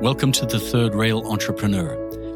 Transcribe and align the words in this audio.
Welcome 0.00 0.32
to 0.32 0.44
the 0.46 0.58
Third 0.58 0.94
Rail 0.94 1.26
Entrepreneur, 1.26 1.94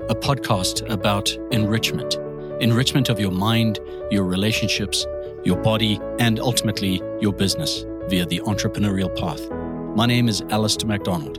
a 0.08 0.14
podcast 0.14 0.88
about 0.88 1.30
enrichment 1.50 2.16
enrichment 2.60 3.08
of 3.08 3.20
your 3.20 3.30
mind, 3.30 3.78
your 4.10 4.24
relationships, 4.24 5.06
your 5.44 5.56
body, 5.56 6.00
and 6.18 6.40
ultimately 6.40 7.02
your 7.20 7.32
business 7.32 7.84
via 8.08 8.24
the 8.26 8.40
entrepreneurial 8.40 9.14
path. 9.18 9.50
My 9.96 10.06
name 10.06 10.28
is 10.28 10.42
Alistair 10.50 10.88
MacDonald. 10.88 11.38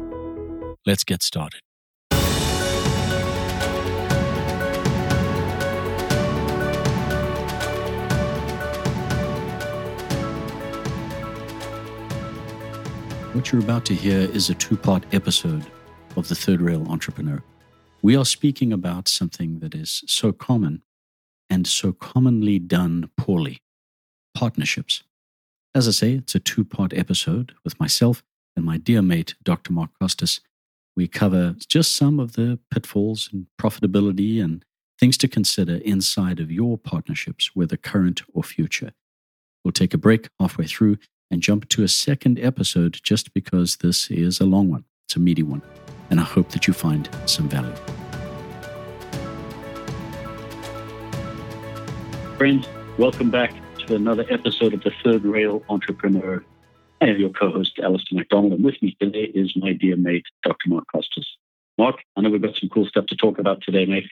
Let's 0.85 1.03
get 1.03 1.23
started. 1.23 1.61
What 13.33 13.51
you're 13.51 13.61
about 13.61 13.85
to 13.85 13.95
hear 13.95 14.19
is 14.19 14.49
a 14.49 14.53
two 14.53 14.75
part 14.75 15.03
episode 15.13 15.65
of 16.19 16.27
the 16.27 16.35
Third 16.35 16.61
Rail 16.61 16.85
Entrepreneur. 16.89 17.41
We 18.01 18.15
are 18.17 18.25
speaking 18.25 18.73
about 18.73 19.07
something 19.07 19.59
that 19.59 19.73
is 19.73 20.03
so 20.05 20.33
common 20.33 20.83
and 21.49 21.65
so 21.65 21.93
commonly 21.93 22.59
done 22.59 23.09
poorly 23.17 23.61
partnerships. 24.33 25.03
As 25.73 25.87
I 25.87 25.91
say, 25.91 26.11
it's 26.13 26.35
a 26.35 26.39
two 26.39 26.65
part 26.65 26.93
episode 26.93 27.53
with 27.63 27.79
myself 27.79 28.21
and 28.55 28.65
my 28.65 28.77
dear 28.77 29.01
mate, 29.01 29.35
Dr. 29.43 29.71
Mark 29.71 29.91
Costes. 29.99 30.41
We 30.95 31.07
cover 31.07 31.55
just 31.67 31.95
some 31.95 32.19
of 32.19 32.33
the 32.33 32.59
pitfalls 32.69 33.29
and 33.31 33.47
profitability 33.57 34.43
and 34.43 34.65
things 34.99 35.17
to 35.19 35.29
consider 35.29 35.75
inside 35.75 36.41
of 36.41 36.51
your 36.51 36.77
partnerships, 36.77 37.55
whether 37.55 37.77
current 37.77 38.23
or 38.33 38.43
future. 38.43 38.91
We'll 39.63 39.71
take 39.71 39.93
a 39.93 39.97
break 39.97 40.27
halfway 40.37 40.65
through 40.65 40.97
and 41.31 41.41
jump 41.41 41.69
to 41.69 41.83
a 41.83 41.87
second 41.87 42.39
episode 42.39 42.99
just 43.03 43.33
because 43.33 43.77
this 43.77 44.11
is 44.11 44.41
a 44.41 44.45
long 44.45 44.69
one. 44.69 44.83
It's 45.05 45.15
a 45.15 45.19
meaty 45.19 45.43
one. 45.43 45.61
And 46.09 46.19
I 46.19 46.23
hope 46.23 46.49
that 46.49 46.67
you 46.67 46.73
find 46.73 47.09
some 47.25 47.49
value. 47.49 47.73
Friends, 52.37 52.67
welcome 52.97 53.29
back 53.29 53.53
to 53.85 53.95
another 53.95 54.25
episode 54.29 54.73
of 54.73 54.83
the 54.83 54.91
Third 55.03 55.23
Rail 55.25 55.63
Entrepreneur. 55.69 56.43
I 57.01 57.07
am 57.07 57.17
your 57.17 57.29
co 57.29 57.51
host, 57.51 57.79
Alistair 57.79 58.17
MacDonald, 58.17 58.53
and 58.53 58.63
with 58.63 58.81
me 58.81 58.95
today 58.99 59.31
is 59.33 59.53
my 59.55 59.73
dear 59.73 59.95
mate, 59.95 60.25
Dr. 60.43 60.69
Mark 60.69 60.85
Costes. 60.93 61.25
Mark, 61.77 61.95
I 62.15 62.21
know 62.21 62.29
we've 62.29 62.41
got 62.41 62.55
some 62.55 62.69
cool 62.69 62.85
stuff 62.85 63.05
to 63.07 63.15
talk 63.15 63.39
about 63.39 63.61
today, 63.61 63.85
mate. 63.85 64.09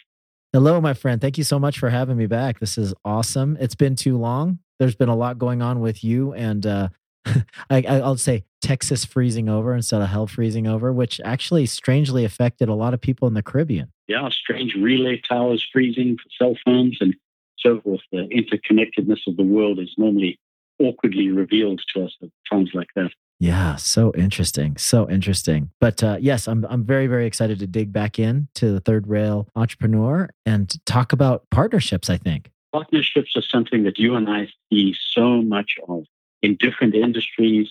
Hello, 0.53 0.79
my 0.79 0.93
friend. 0.93 1.19
Thank 1.19 1.37
you 1.37 1.43
so 1.43 1.59
much 1.59 1.79
for 1.79 1.89
having 1.89 2.17
me 2.17 2.25
back. 2.25 2.59
This 2.59 2.77
is 2.77 2.93
awesome. 3.03 3.57
It's 3.59 3.75
been 3.75 3.95
too 3.95 4.17
long. 4.17 4.59
There's 4.79 4.95
been 4.95 5.09
a 5.09 5.15
lot 5.15 5.37
going 5.37 5.61
on 5.61 5.81
with 5.81 6.03
you 6.03 6.33
and 6.33 6.65
uh, 6.65 6.89
I, 7.69 7.81
will 7.99 8.17
say 8.17 8.43
Texas 8.61 9.05
freezing 9.05 9.49
over 9.49 9.73
instead 9.73 10.01
of 10.01 10.09
hell 10.09 10.27
freezing 10.27 10.67
over, 10.67 10.91
which 10.91 11.21
actually 11.23 11.65
strangely 11.65 12.25
affected 12.25 12.69
a 12.69 12.73
lot 12.73 12.93
of 12.93 13.01
people 13.01 13.27
in 13.27 13.33
the 13.33 13.43
Caribbean. 13.43 13.91
Yeah, 14.07 14.29
strange 14.29 14.75
relay 14.75 15.21
towers 15.27 15.65
freezing 15.71 16.17
for 16.17 16.29
cell 16.37 16.57
phones 16.65 16.97
and 16.99 17.15
so 17.57 17.81
forth. 17.81 18.01
The 18.11 18.27
interconnectedness 18.27 19.27
of 19.27 19.37
the 19.37 19.43
world 19.43 19.79
is 19.79 19.93
normally 19.97 20.39
awkwardly 20.79 21.29
revealed 21.29 21.81
to 21.93 22.05
us 22.05 22.15
at 22.21 22.29
times 22.49 22.71
like 22.73 22.89
that. 22.95 23.11
Yeah, 23.39 23.75
so 23.75 24.13
interesting, 24.15 24.77
so 24.77 25.09
interesting. 25.09 25.69
But 25.79 26.03
uh, 26.03 26.17
yes, 26.19 26.47
I'm 26.47 26.65
I'm 26.69 26.83
very 26.83 27.05
very 27.07 27.27
excited 27.27 27.59
to 27.59 27.67
dig 27.67 27.93
back 27.93 28.17
in 28.17 28.47
to 28.55 28.71
the 28.71 28.79
third 28.79 29.07
rail 29.07 29.47
entrepreneur 29.55 30.29
and 30.45 30.73
talk 30.85 31.13
about 31.13 31.43
partnerships. 31.51 32.09
I 32.09 32.17
think 32.17 32.49
partnerships 32.71 33.35
are 33.35 33.43
something 33.43 33.83
that 33.83 33.99
you 33.99 34.15
and 34.15 34.29
I 34.29 34.47
see 34.71 34.95
so 35.11 35.41
much 35.41 35.77
of 35.87 36.05
in 36.47 36.55
different 36.55 36.95
industries, 36.95 37.67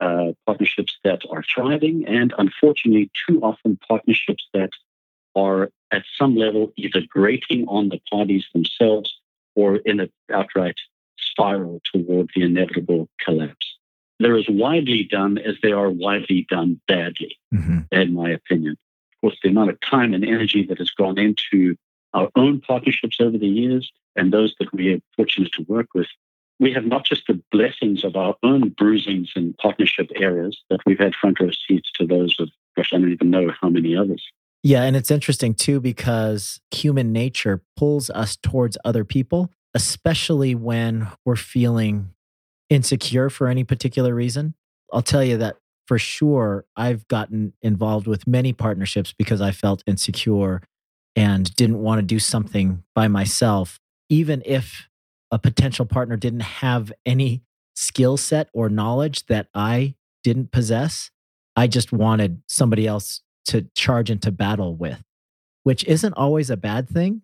uh, 0.00 0.32
partnerships 0.46 0.94
that 1.04 1.22
are 1.30 1.44
thriving, 1.44 2.04
and 2.06 2.34
unfortunately, 2.38 3.08
too 3.24 3.40
often 3.40 3.78
partnerships 3.88 4.44
that 4.52 4.70
are 5.36 5.70
at 5.92 6.02
some 6.18 6.34
level 6.34 6.72
either 6.76 7.02
grating 7.08 7.64
on 7.68 7.88
the 7.88 8.00
parties 8.10 8.44
themselves 8.52 9.10
or 9.54 9.76
in 9.76 10.00
an 10.00 10.10
outright 10.32 10.78
spiral 11.18 11.80
toward 11.92 12.28
the 12.34 12.42
inevitable 12.42 13.08
collapse. 13.20 13.66
They're 14.18 14.36
as 14.36 14.48
widely 14.48 15.04
done 15.04 15.38
as 15.38 15.54
they 15.62 15.72
are 15.72 15.90
widely 15.90 16.46
done 16.50 16.80
badly, 16.88 17.38
mm-hmm. 17.54 17.80
in 17.92 18.14
my 18.14 18.30
opinion. 18.30 18.72
Of 19.12 19.20
course, 19.20 19.38
the 19.42 19.50
amount 19.50 19.70
of 19.70 19.80
time 19.80 20.14
and 20.14 20.24
energy 20.24 20.66
that 20.66 20.78
has 20.78 20.90
gone 20.90 21.18
into 21.18 21.76
our 22.12 22.28
own 22.34 22.60
partnerships 22.60 23.18
over 23.20 23.38
the 23.38 23.46
years 23.46 23.92
and 24.16 24.32
those 24.32 24.54
that 24.58 24.72
we 24.72 24.94
are 24.94 25.00
fortunate 25.16 25.52
to 25.52 25.62
work 25.68 25.88
with 25.94 26.08
we 26.58 26.72
have 26.72 26.84
not 26.84 27.04
just 27.04 27.26
the 27.26 27.40
blessings 27.50 28.04
of 28.04 28.16
our 28.16 28.34
own 28.42 28.70
bruisings 28.70 29.32
and 29.36 29.56
partnership 29.58 30.10
areas, 30.16 30.60
but 30.70 30.80
we've 30.86 30.98
had 30.98 31.14
front 31.14 31.40
row 31.40 31.50
seats 31.66 31.90
to 31.94 32.06
those 32.06 32.36
of, 32.38 32.50
gosh, 32.76 32.90
I 32.92 32.98
don't 32.98 33.12
even 33.12 33.30
know 33.30 33.52
how 33.60 33.68
many 33.68 33.96
others. 33.96 34.24
Yeah, 34.62 34.82
and 34.82 34.96
it's 34.96 35.10
interesting 35.10 35.54
too 35.54 35.80
because 35.80 36.60
human 36.70 37.12
nature 37.12 37.62
pulls 37.76 38.10
us 38.10 38.36
towards 38.36 38.78
other 38.84 39.04
people, 39.04 39.50
especially 39.74 40.54
when 40.54 41.08
we're 41.24 41.36
feeling 41.36 42.10
insecure 42.68 43.30
for 43.30 43.48
any 43.48 43.62
particular 43.62 44.14
reason. 44.14 44.54
I'll 44.92 45.02
tell 45.02 45.22
you 45.22 45.36
that 45.38 45.56
for 45.86 45.98
sure, 45.98 46.64
I've 46.76 47.06
gotten 47.06 47.52
involved 47.62 48.06
with 48.06 48.26
many 48.26 48.52
partnerships 48.52 49.14
because 49.16 49.40
I 49.40 49.52
felt 49.52 49.84
insecure 49.86 50.62
and 51.14 51.54
didn't 51.54 51.78
want 51.78 52.00
to 52.00 52.02
do 52.02 52.18
something 52.18 52.82
by 52.94 53.08
myself, 53.08 53.78
even 54.08 54.42
if 54.44 54.88
a 55.30 55.38
potential 55.38 55.86
partner 55.86 56.16
didn't 56.16 56.40
have 56.40 56.92
any 57.04 57.42
skill 57.74 58.16
set 58.16 58.48
or 58.52 58.68
knowledge 58.68 59.26
that 59.26 59.48
I 59.54 59.94
didn't 60.24 60.50
possess. 60.50 61.10
I 61.56 61.66
just 61.66 61.92
wanted 61.92 62.42
somebody 62.46 62.86
else 62.86 63.22
to 63.46 63.66
charge 63.74 64.10
into 64.10 64.30
battle 64.30 64.74
with, 64.74 65.02
which 65.62 65.84
isn't 65.84 66.14
always 66.14 66.50
a 66.50 66.56
bad 66.56 66.88
thing, 66.88 67.22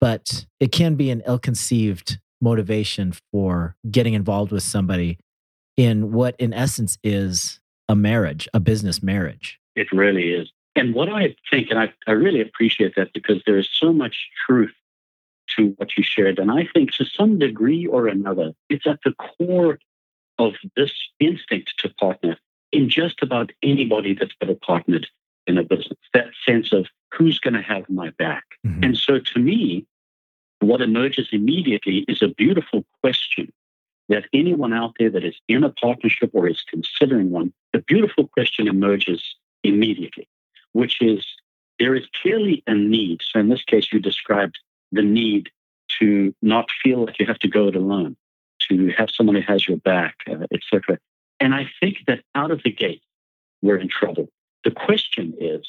but 0.00 0.46
it 0.60 0.72
can 0.72 0.94
be 0.94 1.10
an 1.10 1.22
ill 1.26 1.38
conceived 1.38 2.18
motivation 2.40 3.12
for 3.32 3.76
getting 3.90 4.14
involved 4.14 4.52
with 4.52 4.62
somebody 4.62 5.18
in 5.76 6.12
what, 6.12 6.36
in 6.38 6.52
essence, 6.52 6.98
is 7.02 7.60
a 7.88 7.96
marriage, 7.96 8.48
a 8.54 8.60
business 8.60 9.02
marriage. 9.02 9.58
It 9.74 9.90
really 9.92 10.32
is. 10.32 10.50
And 10.74 10.94
what 10.94 11.08
I 11.08 11.34
think, 11.50 11.68
and 11.70 11.78
I, 11.78 11.92
I 12.06 12.12
really 12.12 12.40
appreciate 12.40 12.94
that 12.96 13.12
because 13.14 13.42
there 13.46 13.58
is 13.58 13.68
so 13.72 13.92
much 13.92 14.28
truth 14.46 14.74
to 15.56 15.74
what 15.76 15.96
you 15.96 16.02
shared. 16.02 16.38
And 16.38 16.50
I 16.50 16.68
think 16.72 16.92
to 16.92 17.04
some 17.04 17.38
degree 17.38 17.86
or 17.86 18.08
another, 18.08 18.52
it's 18.68 18.86
at 18.86 19.00
the 19.04 19.12
core 19.12 19.78
of 20.38 20.54
this 20.76 20.92
instinct 21.20 21.74
to 21.78 21.88
partner 21.94 22.36
in 22.72 22.88
just 22.88 23.22
about 23.22 23.52
anybody 23.62 24.14
that's 24.14 24.34
ever 24.40 24.54
partnered 24.54 25.06
in 25.46 25.58
a 25.58 25.62
business, 25.62 25.98
that 26.12 26.26
sense 26.44 26.72
of 26.72 26.86
who's 27.14 27.38
going 27.38 27.54
to 27.54 27.62
have 27.62 27.88
my 27.88 28.10
back. 28.10 28.44
Mm-hmm. 28.66 28.84
And 28.84 28.98
so 28.98 29.18
to 29.18 29.38
me, 29.38 29.86
what 30.60 30.80
emerges 30.80 31.28
immediately 31.32 32.04
is 32.08 32.22
a 32.22 32.28
beautiful 32.28 32.84
question 33.02 33.52
that 34.08 34.24
anyone 34.32 34.72
out 34.72 34.94
there 34.98 35.10
that 35.10 35.24
is 35.24 35.36
in 35.48 35.64
a 35.64 35.70
partnership 35.70 36.30
or 36.32 36.48
is 36.48 36.62
considering 36.62 37.30
one, 37.30 37.52
the 37.72 37.80
beautiful 37.80 38.28
question 38.28 38.68
emerges 38.68 39.22
immediately, 39.62 40.28
which 40.72 41.00
is 41.00 41.24
there 41.78 41.94
is 41.94 42.04
clearly 42.20 42.62
a 42.66 42.74
need. 42.74 43.20
So 43.22 43.40
in 43.40 43.48
this 43.48 43.64
case, 43.64 43.92
you 43.92 44.00
described 44.00 44.58
the 44.92 45.02
need 45.02 45.50
to 46.00 46.34
not 46.42 46.68
feel 46.82 47.04
like 47.04 47.18
you 47.18 47.26
have 47.26 47.38
to 47.40 47.48
go 47.48 47.68
it 47.68 47.76
alone, 47.76 48.16
to 48.68 48.92
have 48.96 49.10
someone 49.10 49.36
who 49.36 49.42
has 49.42 49.66
your 49.66 49.78
back, 49.78 50.16
uh, 50.28 50.46
etc. 50.52 50.98
And 51.40 51.54
I 51.54 51.70
think 51.80 51.98
that 52.06 52.22
out 52.34 52.50
of 52.50 52.62
the 52.62 52.72
gate, 52.72 53.02
we're 53.62 53.78
in 53.78 53.88
trouble. 53.88 54.28
The 54.64 54.70
question 54.70 55.34
is, 55.40 55.66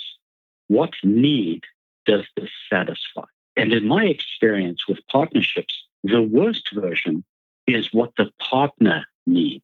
what 0.68 0.94
need 1.04 1.64
does 2.06 2.26
this 2.36 2.50
satisfy? 2.70 3.26
And 3.56 3.74
in 3.74 3.88
my 3.88 4.06
experience 4.06 4.88
with 4.88 5.00
partnerships, 5.12 5.84
the 6.04 6.22
worst 6.22 6.70
version 6.74 7.24
is 7.66 7.94
what 7.94 8.12
the 8.18 8.32
partner 8.40 9.06
needs. 9.26 9.64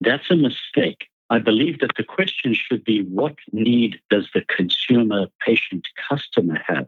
That's 0.00 0.30
a 0.30 0.36
mistake. 0.36 1.08
I 1.30 1.38
believe 1.38 1.80
that 1.80 1.96
the 1.96 2.04
question 2.04 2.54
should 2.54 2.84
be 2.84 3.02
what 3.02 3.36
need 3.52 4.00
does 4.10 4.28
the 4.34 4.42
consumer, 4.42 5.26
patient, 5.44 5.86
customer 6.08 6.62
have 6.66 6.86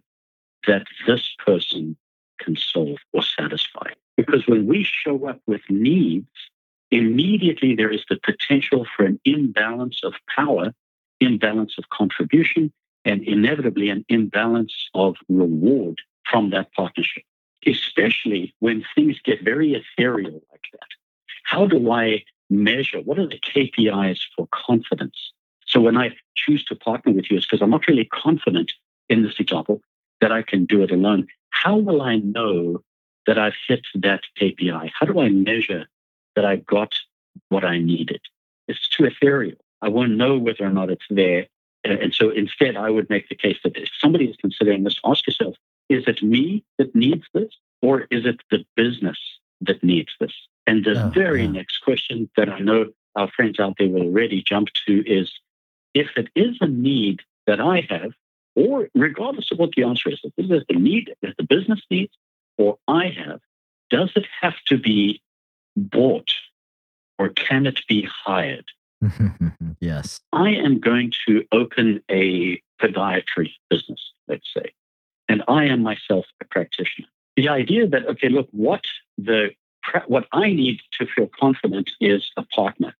that 0.67 0.87
this 1.06 1.35
person 1.44 1.96
can 2.38 2.56
solve 2.56 2.99
or 3.12 3.23
satisfy. 3.23 3.91
Because 4.17 4.47
when 4.47 4.67
we 4.67 4.85
show 4.85 5.27
up 5.29 5.41
with 5.47 5.62
needs, 5.69 6.29
immediately 6.91 7.75
there 7.75 7.91
is 7.91 8.05
the 8.09 8.19
potential 8.23 8.87
for 8.97 9.05
an 9.05 9.21
imbalance 9.25 10.00
of 10.03 10.15
power, 10.35 10.73
imbalance 11.21 11.77
of 11.79 11.88
contribution, 11.91 12.73
and 13.05 13.23
inevitably 13.23 13.88
an 13.88 14.05
imbalance 14.09 14.88
of 14.94 15.17
reward 15.29 16.00
from 16.25 16.50
that 16.50 16.73
partnership, 16.73 17.23
especially 17.67 18.55
when 18.59 18.85
things 18.94 19.19
get 19.25 19.44
very 19.44 19.75
ethereal 19.75 20.43
like 20.50 20.65
that. 20.73 20.88
How 21.44 21.67
do 21.67 21.91
I 21.91 22.25
measure? 22.50 23.00
What 23.00 23.19
are 23.19 23.29
the 23.29 23.38
KPIs 23.38 24.19
for 24.35 24.49
confidence? 24.50 25.33
So 25.67 25.81
when 25.81 25.97
I 25.97 26.17
choose 26.35 26.65
to 26.67 26.75
partner 26.75 27.12
with 27.12 27.31
you, 27.31 27.37
it's 27.37 27.47
because 27.47 27.62
I'm 27.62 27.71
not 27.71 27.87
really 27.87 28.06
confident 28.06 28.73
in 29.09 29.23
this 29.23 29.38
example 29.38 29.81
that 30.21 30.33
I 30.33 30.43
can 30.43 30.65
do 30.65 30.83
it 30.83 30.91
alone 30.91 31.29
how 31.62 31.76
will 31.76 32.03
I 32.03 32.17
know 32.17 32.82
that 33.26 33.38
I've 33.38 33.56
hit 33.69 33.85
that 33.94 34.23
KPI? 34.41 34.91
How 34.99 35.06
do 35.06 35.20
I 35.20 35.29
measure 35.29 35.87
that 36.35 36.44
I 36.44 36.56
got 36.56 36.94
what 37.49 37.64
I 37.64 37.79
needed? 37.79 38.20
It's 38.69 38.88
too 38.88 39.05
ethereal. 39.05 39.56
I 39.82 39.88
won't 39.88 40.17
know 40.17 40.38
whether 40.38 40.64
or 40.64 40.70
not 40.70 40.91
it's 40.91 41.06
there 41.11 41.47
And 41.85 42.12
so 42.12 42.31
instead, 42.31 42.76
I 42.76 42.91
would 42.91 43.08
make 43.08 43.29
the 43.29 43.35
case 43.35 43.58
that 43.62 43.76
if 43.76 43.88
somebody 44.00 44.26
is 44.26 44.37
considering 44.37 44.82
this, 44.85 44.99
ask 45.05 45.26
yourself, 45.26 45.55
is 45.88 46.05
it 46.06 46.23
me 46.23 46.64
that 46.79 46.94
needs 46.94 47.25
this 47.32 47.53
or 47.81 48.02
is 48.11 48.26
it 48.26 48.41
the 48.50 48.64
business 48.75 49.19
that 49.61 49.82
needs 49.82 50.12
this? 50.19 50.35
And 50.67 50.85
the 50.85 50.97
oh, 51.05 51.09
very 51.11 51.43
yeah. 51.43 51.52
next 51.59 51.79
question 51.79 52.29
that 52.37 52.49
I 52.49 52.59
know 52.59 52.87
our 53.14 53.31
friends 53.31 53.61
out 53.61 53.76
there 53.79 53.88
will 53.88 54.02
already 54.02 54.43
jump 54.43 54.69
to 54.87 54.93
is 55.06 55.32
if 55.94 56.09
it 56.17 56.29
is 56.35 56.56
a 56.61 56.67
need 56.67 57.20
that 57.47 57.61
I 57.61 57.87
have, 57.88 58.12
or 58.56 58.88
regardless 58.94 59.53
of 59.53 59.58
what 59.58 59.73
the 59.76 59.85
answer 59.85 60.11
is, 60.11 60.20
if 60.25 60.32
this 60.37 60.50
is 60.50 60.64
the 60.69 60.75
need 60.75 61.14
that 61.23 61.37
the 61.37 61.44
business 61.44 61.81
needs 61.91 62.12
or 62.56 62.79
I 62.88 63.08
have, 63.08 63.41
does 63.91 64.11
it 64.17 64.26
have 64.41 64.56
to 64.69 64.79
be 64.79 65.20
bought 65.76 66.31
or 67.19 67.29
can 67.29 67.67
it 67.67 67.81
be 67.87 68.08
hired? 68.25 68.64
yes. 69.81 70.20
I 70.32 70.50
am 70.50 70.81
going 70.81 71.12
to 71.26 71.44
open 71.53 72.03
a 72.11 72.61
podiatry 72.81 73.53
business, 73.69 74.12
let's 74.26 74.49
say, 74.56 74.73
and 75.29 75.43
I 75.49 75.64
am 75.67 75.82
myself 75.82 76.25
a 76.41 76.47
practitioner. 76.47 77.09
The 77.37 77.50
idea 77.50 77.87
that, 77.87 78.06
okay, 78.06 78.31
look, 78.31 78.49
what 78.52 78.85
the 79.19 79.50
what 80.09 80.26
I 80.32 80.52
need 80.52 80.81
to 80.99 81.06
feel 81.06 81.31
confident 81.38 81.91
is 82.00 82.29
a 82.37 82.43
partner. 82.43 82.93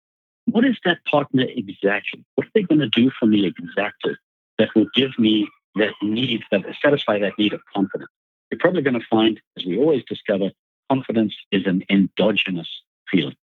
What 0.44 0.64
is 0.64 0.76
that 0.85 0.99
partner 1.05 1.44
exactly? 1.49 2.25
What 2.37 2.47
are 2.47 2.50
they 2.55 2.62
going 2.62 2.79
to 2.79 2.88
do 2.88 3.11
for 3.19 3.26
me 3.26 3.44
exactly 3.44 4.17
that 4.58 4.75
will 4.75 4.87
give 4.94 5.19
me 5.19 5.49
that 5.76 5.93
need, 6.03 6.43
that 6.50 6.64
satisfy 6.82 7.19
that 7.19 7.38
need 7.38 7.53
of 7.53 7.61
confidence? 7.75 8.11
You're 8.50 8.58
probably 8.58 8.82
going 8.82 8.99
to 8.99 9.06
find, 9.11 9.41
as 9.58 9.64
we 9.64 9.79
always 9.79 10.05
discover, 10.05 10.50
confidence 10.91 11.35
is 11.50 11.67
an 11.67 11.85
endogenous 11.91 12.69
feeling. 13.11 13.37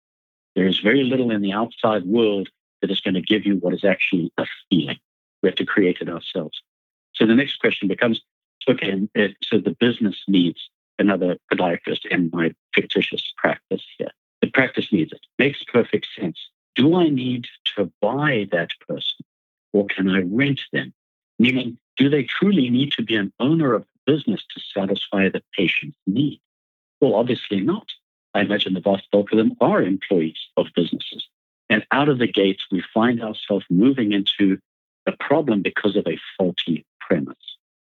There 0.54 0.66
is 0.66 0.80
very 0.80 1.04
little 1.04 1.30
in 1.30 1.42
the 1.42 1.52
outside 1.52 2.04
world 2.04 2.48
that 2.80 2.90
is 2.90 3.00
going 3.00 3.14
to 3.14 3.20
give 3.20 3.44
you 3.44 3.56
what 3.56 3.74
is 3.74 3.84
actually 3.84 4.32
a 4.38 4.46
feeling. 4.70 4.98
We 5.42 5.48
have 5.48 5.56
to 5.56 5.66
create 5.66 5.98
it 6.00 6.08
ourselves. 6.08 6.62
So 7.14 7.26
the 7.26 7.34
next 7.34 7.56
question 7.56 7.88
becomes 7.88 8.20
okay, 8.68 9.06
uh, 9.18 9.28
so 9.42 9.58
the 9.58 9.76
business 9.78 10.22
needs 10.26 10.70
another 10.98 11.36
podiatrist 11.52 12.06
in 12.06 12.30
my 12.32 12.54
fictitious 12.74 13.32
practice 13.36 13.84
here. 13.98 14.10
The 14.40 14.50
practice 14.50 14.92
needs 14.92 15.12
it. 15.12 15.20
Makes 15.38 15.64
perfect 15.64 16.08
sense. 16.18 16.38
Do 16.74 16.96
I 16.96 17.08
need 17.08 17.46
to 17.76 17.90
buy 18.00 18.48
that 18.52 18.70
person 18.88 19.24
or 19.72 19.86
can 19.86 20.08
I 20.08 20.22
rent 20.22 20.60
them? 20.72 20.92
Meaning, 21.38 21.78
do 21.96 22.08
they 22.08 22.24
truly 22.24 22.70
need 22.70 22.92
to 22.92 23.02
be 23.02 23.16
an 23.16 23.32
owner 23.40 23.74
of 23.74 23.82
the 23.82 24.12
business 24.12 24.42
to 24.54 24.60
satisfy 24.60 25.28
the 25.28 25.42
patient's 25.56 25.98
need? 26.06 26.40
Well, 27.00 27.14
obviously 27.14 27.60
not. 27.60 27.86
I 28.34 28.40
imagine 28.40 28.74
the 28.74 28.80
vast 28.80 29.10
bulk 29.12 29.32
of 29.32 29.38
them 29.38 29.56
are 29.60 29.82
employees 29.82 30.38
of 30.56 30.66
businesses. 30.74 31.28
And 31.70 31.86
out 31.92 32.08
of 32.08 32.18
the 32.18 32.26
gates, 32.26 32.64
we 32.70 32.82
find 32.92 33.22
ourselves 33.22 33.64
moving 33.70 34.12
into 34.12 34.58
a 35.06 35.12
problem 35.12 35.62
because 35.62 35.96
of 35.96 36.06
a 36.06 36.18
faulty 36.36 36.84
premise. 37.00 37.36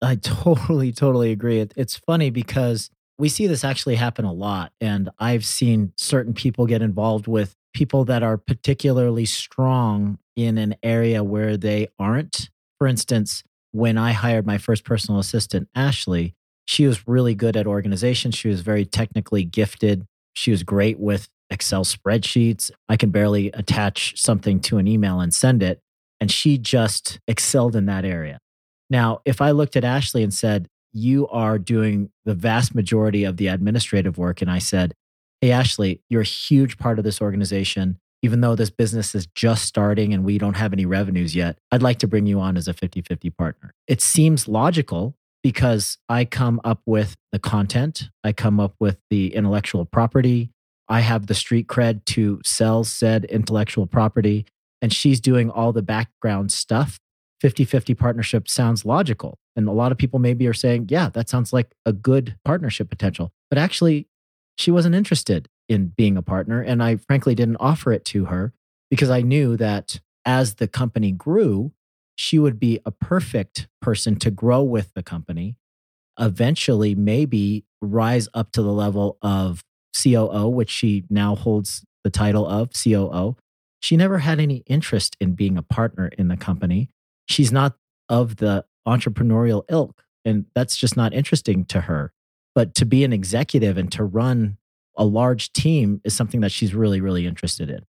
I 0.01 0.17
totally, 0.17 0.93
totally 0.93 1.31
agree. 1.31 1.61
It's 1.77 1.97
funny 1.97 2.31
because 2.31 2.91
we 3.19 3.29
see 3.29 3.47
this 3.47 3.65
actually 3.65 3.97
happen 3.97 4.25
a 4.25 4.33
lot. 4.33 4.73
And 4.81 5.11
I've 5.19 5.45
seen 5.45 5.93
certain 5.97 6.35
people 6.35 6.67
get 6.67 6.83
involved 6.83 7.29
with 7.29 7.55
people 7.73 8.05
that 8.07 8.23
are 8.23 8.37
particularly 8.37 9.25
strong 9.25 10.19
in 10.35 10.59
an 10.59 10.75
area 10.83 11.23
where 11.23 11.57
they 11.57 11.89
aren't. 11.99 12.51
For 12.83 12.89
instance, 12.89 13.45
when 13.71 13.97
I 13.97 14.11
hired 14.11 14.45
my 14.45 14.59
first 14.59 14.83
personal 14.83 15.21
assistant, 15.21 15.69
Ashley, 15.73 16.35
she 16.65 16.85
was 16.85 17.07
really 17.07 17.33
good 17.33 17.57
at 17.57 17.65
organization. 17.65 18.33
She 18.33 18.49
was 18.49 18.61
very 18.61 18.85
technically 18.85 19.45
gifted. 19.45 20.05
She 20.35 20.51
was 20.51 20.65
great 20.65 20.99
with 20.99 21.29
Excel 21.49 21.85
spreadsheets. 21.85 22.73
I 22.89 22.97
can 22.97 23.11
barely 23.11 23.53
attach 23.53 24.21
something 24.21 24.59
to 24.63 24.79
an 24.79 24.89
email 24.89 25.21
and 25.21 25.33
send 25.33 25.63
it. 25.63 25.79
And 26.21 26.29
she 26.29 26.59
just 26.59 27.21
excelled 27.29 27.77
in 27.77 27.87
that 27.87 28.05
area. 28.05 28.41
Now, 28.91 29.21
if 29.25 29.41
I 29.41 29.53
looked 29.53 29.77
at 29.77 29.85
Ashley 29.85 30.25
and 30.25 30.35
said, 30.35 30.67
You 30.93 31.29
are 31.29 31.61
doing 31.61 32.11
the 32.25 32.35
vast 32.35 32.75
majority 32.75 33.23
of 33.23 33.37
the 33.37 33.47
administrative 33.47 34.19
work, 34.19 34.43
and 34.43 34.51
I 34.51 34.59
said, 34.59 34.93
Hey, 35.41 35.53
Ashley, 35.53 36.01
you're 36.11 36.23
a 36.23 36.25
huge 36.25 36.79
part 36.79 36.99
of 36.99 37.05
this 37.05 37.23
organization. 37.23 38.01
Even 38.23 38.41
though 38.41 38.55
this 38.55 38.71
business 38.71 39.15
is 39.15 39.27
just 39.35 39.65
starting 39.65 40.15
and 40.15 40.25
we 40.25 40.39
don't 40.39 40.57
have 40.57 40.73
any 40.73 40.87
revenues 40.87 41.35
yet, 41.35 41.59
I'd 41.71 41.83
like 41.83 41.99
to 42.01 42.07
bring 42.07 42.27
you 42.27 42.41
on 42.41 42.57
as 42.57 42.69
a 42.69 42.73
50 42.73 43.03
50 43.03 43.31
partner. 43.31 43.73
It 43.89 44.01
seems 44.01 44.47
logical 44.47 45.17
because 45.43 45.99
I 46.09 46.25
come 46.25 46.61
up 46.63 46.81
with 46.87 47.17
the 47.33 47.39
content, 47.39 48.11
I 48.23 48.33
come 48.33 48.61
up 48.61 48.75
with 48.79 48.99
the 49.11 49.35
intellectual 49.35 49.85
property, 49.85 50.51
I 50.89 51.01
have 51.01 51.27
the 51.27 51.35
street 51.35 51.67
cred 51.67 52.05
to 52.07 52.41
sell 52.45 52.85
said 52.85 53.25
intellectual 53.25 53.87
property, 53.87 54.47
and 54.81 54.93
she's 54.93 55.21
doing 55.21 55.51
all 55.51 55.73
the 55.73 55.83
background 55.83 56.53
stuff 56.53 56.99
50 57.41 57.65
50 57.65 57.95
partnership 57.95 58.49
sounds 58.49 58.85
logical. 58.85 59.37
And 59.57 59.67
a 59.69 59.73
lot 59.73 59.91
of 59.91 59.99
people 59.99 60.21
maybe 60.21 60.47
are 60.47 60.55
saying, 60.55 60.87
yeah, 60.91 61.09
that 61.11 61.29
sounds 61.29 61.53
like 61.53 61.75
a 61.85 61.93
good 61.93 62.37
partnership 62.45 62.89
potential. 62.89 63.33
But 63.51 63.59
actually, 63.59 64.07
she 64.57 64.71
wasn't 64.71 64.95
interested 64.95 65.49
in 65.73 65.93
being 65.97 66.17
a 66.17 66.23
partner. 66.23 66.61
And 66.61 66.83
I 66.83 66.97
frankly 66.97 67.35
didn't 67.35 67.57
offer 67.59 67.93
it 67.93 68.05
to 68.07 68.27
her 68.27 68.53
because 68.91 69.11
I 69.11 69.23
knew 69.23 69.57
that 69.57 70.01
as 70.25 70.55
the 70.55 70.69
company 70.69 71.13
grew, 71.13 71.73
she 72.15 72.39
would 72.39 72.61
be 72.61 72.81
a 72.85 72.91
perfect 72.91 73.69
person 73.81 74.17
to 74.17 74.31
grow 74.31 74.63
with 74.63 74.93
the 74.95 75.03
company, 75.03 75.57
eventually, 76.21 76.95
maybe 76.95 77.65
rise 77.81 78.29
up 78.35 78.53
to 78.53 78.63
the 78.63 78.73
level 78.73 79.19
of 79.23 79.65
COO, 80.01 80.49
which 80.49 80.71
she 80.71 81.05
now 81.11 81.35
holds 81.35 81.85
the 82.05 82.11
title 82.11 82.47
of 82.47 82.71
COO. 82.73 83.37
She 83.81 83.97
never 83.97 84.19
had 84.19 84.39
any 84.39 84.63
interest 84.67 85.17
in 85.21 85.33
being 85.33 85.57
a 85.57 85.63
partner 85.63 86.09
in 86.17 86.29
the 86.29 86.37
company 86.37 86.91
she's 87.33 87.53
not 87.53 87.77
of 88.09 88.37
the 88.37 88.65
entrepreneurial 88.87 89.65
ilk. 89.69 90.05
And 90.25 90.47
that's 90.55 90.77
just 90.77 90.97
not 90.97 91.13
interesting 91.13 91.65
to 91.67 91.83
her. 91.83 92.13
But 92.55 92.75
to 92.77 92.85
be 92.85 93.03
an 93.05 93.13
executive 93.13 93.79
and 93.79 93.91
to 93.93 94.05
run 94.05 94.59
a 94.97 95.05
large 95.05 95.53
team 95.53 96.01
is 96.05 96.15
something 96.15 96.41
that 96.41 96.53
she's 96.53 96.75
really, 96.75 97.01
really 97.01 97.27
interested 97.27 97.71
in. 97.71 97.85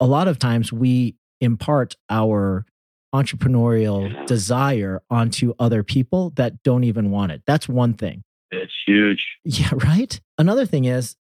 A 0.00 0.06
lot 0.06 0.28
of 0.28 0.38
times 0.38 0.72
we 0.72 1.16
impart 1.40 1.96
our 2.10 2.66
entrepreneurial 3.14 4.26
desire 4.26 5.00
onto 5.08 5.54
other 5.58 5.84
people 5.84 6.30
that 6.30 6.62
don't 6.64 6.84
even 6.84 7.10
want 7.10 7.30
it. 7.30 7.42
That's 7.46 7.68
one 7.68 7.94
thing. 7.94 8.24
It's 8.50 8.72
huge. 8.86 9.24
Yeah, 9.44 9.70
right. 9.72 10.20
Another 10.36 10.66
thing 10.66 10.84
is 10.84 11.16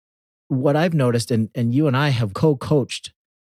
what 0.48 0.76
I've 0.76 0.94
noticed, 0.94 1.30
and, 1.30 1.50
and 1.54 1.74
you 1.74 1.86
and 1.86 1.96
I 1.96 2.10
have 2.10 2.34
co 2.34 2.56
coached 2.56 3.12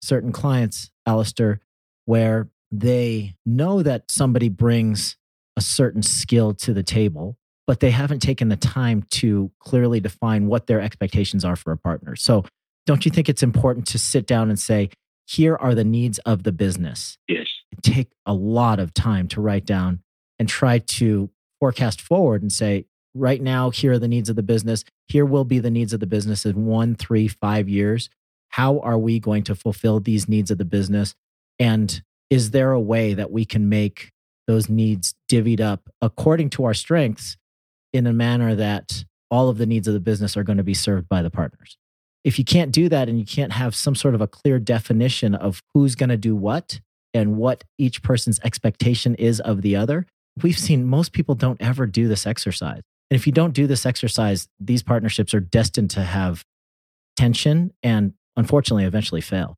certain 0.03 0.33
clients, 0.33 0.91
Alistair, 1.07 1.61
where 2.05 2.49
they 2.71 3.35
know 3.47 3.83
that 3.83 4.11
somebody 4.11 4.49
brings 4.49 5.17
a 5.57 5.61
certain 5.61 6.03
skill 6.03 6.55
to 6.55 6.73
the 6.73 6.83
table, 6.83 7.37
but 7.69 7.81
they 7.81 7.91
haven't 7.91 8.21
taken 8.21 8.49
the 8.49 8.57
time 8.57 9.05
to 9.11 9.53
clearly 9.61 10.01
define 10.01 10.47
what 10.47 10.67
their 10.67 10.81
expectations 10.81 11.45
are 11.45 11.55
for 11.55 11.71
a 11.71 11.77
partner. 11.77 12.17
So, 12.17 12.47
don't 12.87 13.05
you 13.05 13.11
think 13.11 13.29
it's 13.29 13.43
important 13.43 13.87
to 13.89 13.99
sit 13.99 14.27
down 14.27 14.49
and 14.49 14.59
say, 14.59 14.89
here 15.27 15.55
are 15.55 15.75
the 15.75 15.85
needs 15.85 16.19
of 16.21 16.45
the 16.45 16.53
business? 16.53 17.19
Yes. 17.29 17.47
Take 17.83 18.09
a 18.25 18.33
lot 18.33 18.81
of 18.81 18.95
time 18.95 19.29
to 19.29 19.43
write 19.43 19.67
down 19.67 20.01
and 20.39 20.49
try 20.49 20.79
to 20.79 21.29
forecast 21.61 22.01
forward 22.01 22.41
and 22.41 22.51
say, 22.51 22.87
right 23.15 23.43
now, 23.43 23.69
here 23.69 23.93
are 23.93 23.99
the 23.99 24.09
needs 24.09 24.31
of 24.31 24.37
the 24.37 24.43
business. 24.43 24.83
Here 25.07 25.27
will 25.27 25.45
be 25.45 25.59
the 25.59 25.71
needs 25.71 25.93
of 25.93 26.01
the 26.01 26.07
business 26.07 26.47
in 26.47 26.65
one, 26.65 26.95
three, 26.95 27.29
five 27.29 27.69
years. 27.69 28.09
How 28.49 28.79
are 28.79 28.99
we 28.99 29.21
going 29.21 29.43
to 29.45 29.55
fulfill 29.55 30.01
these 30.01 30.27
needs 30.27 30.51
of 30.51 30.57
the 30.57 30.65
business? 30.65 31.15
And 31.59 32.03
is 32.31 32.53
there 32.53 32.73
a 32.73 32.81
way 32.81 33.13
that 33.13 33.31
we 33.31 33.45
can 33.45 33.69
make 33.69 34.13
those 34.47 34.71
needs 34.71 35.15
divvied 35.31 35.61
up 35.61 35.91
according 36.01 36.49
to 36.49 36.65
our 36.65 36.73
strengths 36.73 37.37
in 37.99 38.07
a 38.07 38.13
manner 38.13 38.55
that 38.55 39.05
all 39.31 39.49
of 39.51 39.59
the 39.59 39.67
needs 39.67 39.87
of 39.87 39.95
the 39.95 40.01
business 40.01 40.37
are 40.37 40.43
going 40.43 40.57
to 40.57 40.65
be 40.65 40.75
served 40.75 41.09
by 41.09 41.21
the 41.21 41.31
partners? 41.31 41.77
If 42.25 42.39
you 42.39 42.45
can't 42.45 42.73
do 42.73 42.89
that 42.89 43.09
and 43.09 43.19
you 43.19 43.27
can't 43.27 43.53
have 43.53 43.75
some 43.75 43.95
sort 43.95 44.15
of 44.15 44.21
a 44.21 44.27
clear 44.27 44.59
definition 44.59 45.35
of 45.35 45.63
who's 45.75 45.95
going 45.95 46.09
to 46.09 46.17
do 46.17 46.35
what 46.35 46.81
and 47.15 47.37
what 47.37 47.65
each 47.79 48.03
person's 48.03 48.41
expectation 48.45 49.15
is 49.17 49.41
of 49.41 49.63
the 49.63 49.77
other, 49.77 50.07
we've 50.43 50.59
seen 50.59 50.87
most 50.87 51.13
people 51.13 51.35
don't 51.35 51.61
ever 51.61 51.87
do 51.87 52.09
this 52.09 52.27
exercise. 52.27 52.83
And 53.11 53.19
if 53.19 53.27
you 53.27 53.33
don't 53.33 53.55
do 53.55 53.67
this 53.67 53.87
exercise, 53.87 54.49
these 54.61 54.83
partnerships 54.83 55.35
are 55.35 55.41
destined 55.41 55.91
to 55.91 56.03
have 56.03 56.45
tension 57.17 57.73
and 57.83 58.13
unfortunately 58.37 58.85
eventually 58.85 59.21
fail. 59.21 59.57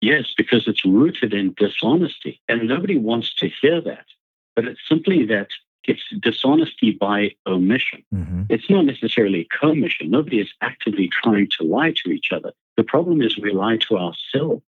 Yes, 0.00 0.32
because 0.36 0.66
it's 0.66 0.84
rooted 0.84 1.32
in 1.32 1.54
dishonesty. 1.56 2.40
And 2.48 2.68
nobody 2.68 2.98
wants 2.98 3.34
to 3.36 3.48
hear 3.48 3.80
that. 3.80 4.06
But 4.54 4.66
it's 4.66 4.80
simply 4.88 5.24
that 5.26 5.48
it's 5.84 6.02
dishonesty 6.20 6.92
by 6.92 7.34
omission. 7.46 8.04
Mm-hmm. 8.14 8.42
It's 8.48 8.70
not 8.70 8.84
necessarily 8.84 9.48
commission. 9.60 10.10
Nobody 10.10 10.40
is 10.40 10.52
actively 10.60 11.08
trying 11.08 11.48
to 11.58 11.64
lie 11.64 11.92
to 12.04 12.10
each 12.10 12.30
other. 12.32 12.52
The 12.76 12.84
problem 12.84 13.20
is 13.20 13.38
we 13.38 13.52
lie 13.52 13.78
to 13.88 13.98
ourselves 13.98 14.62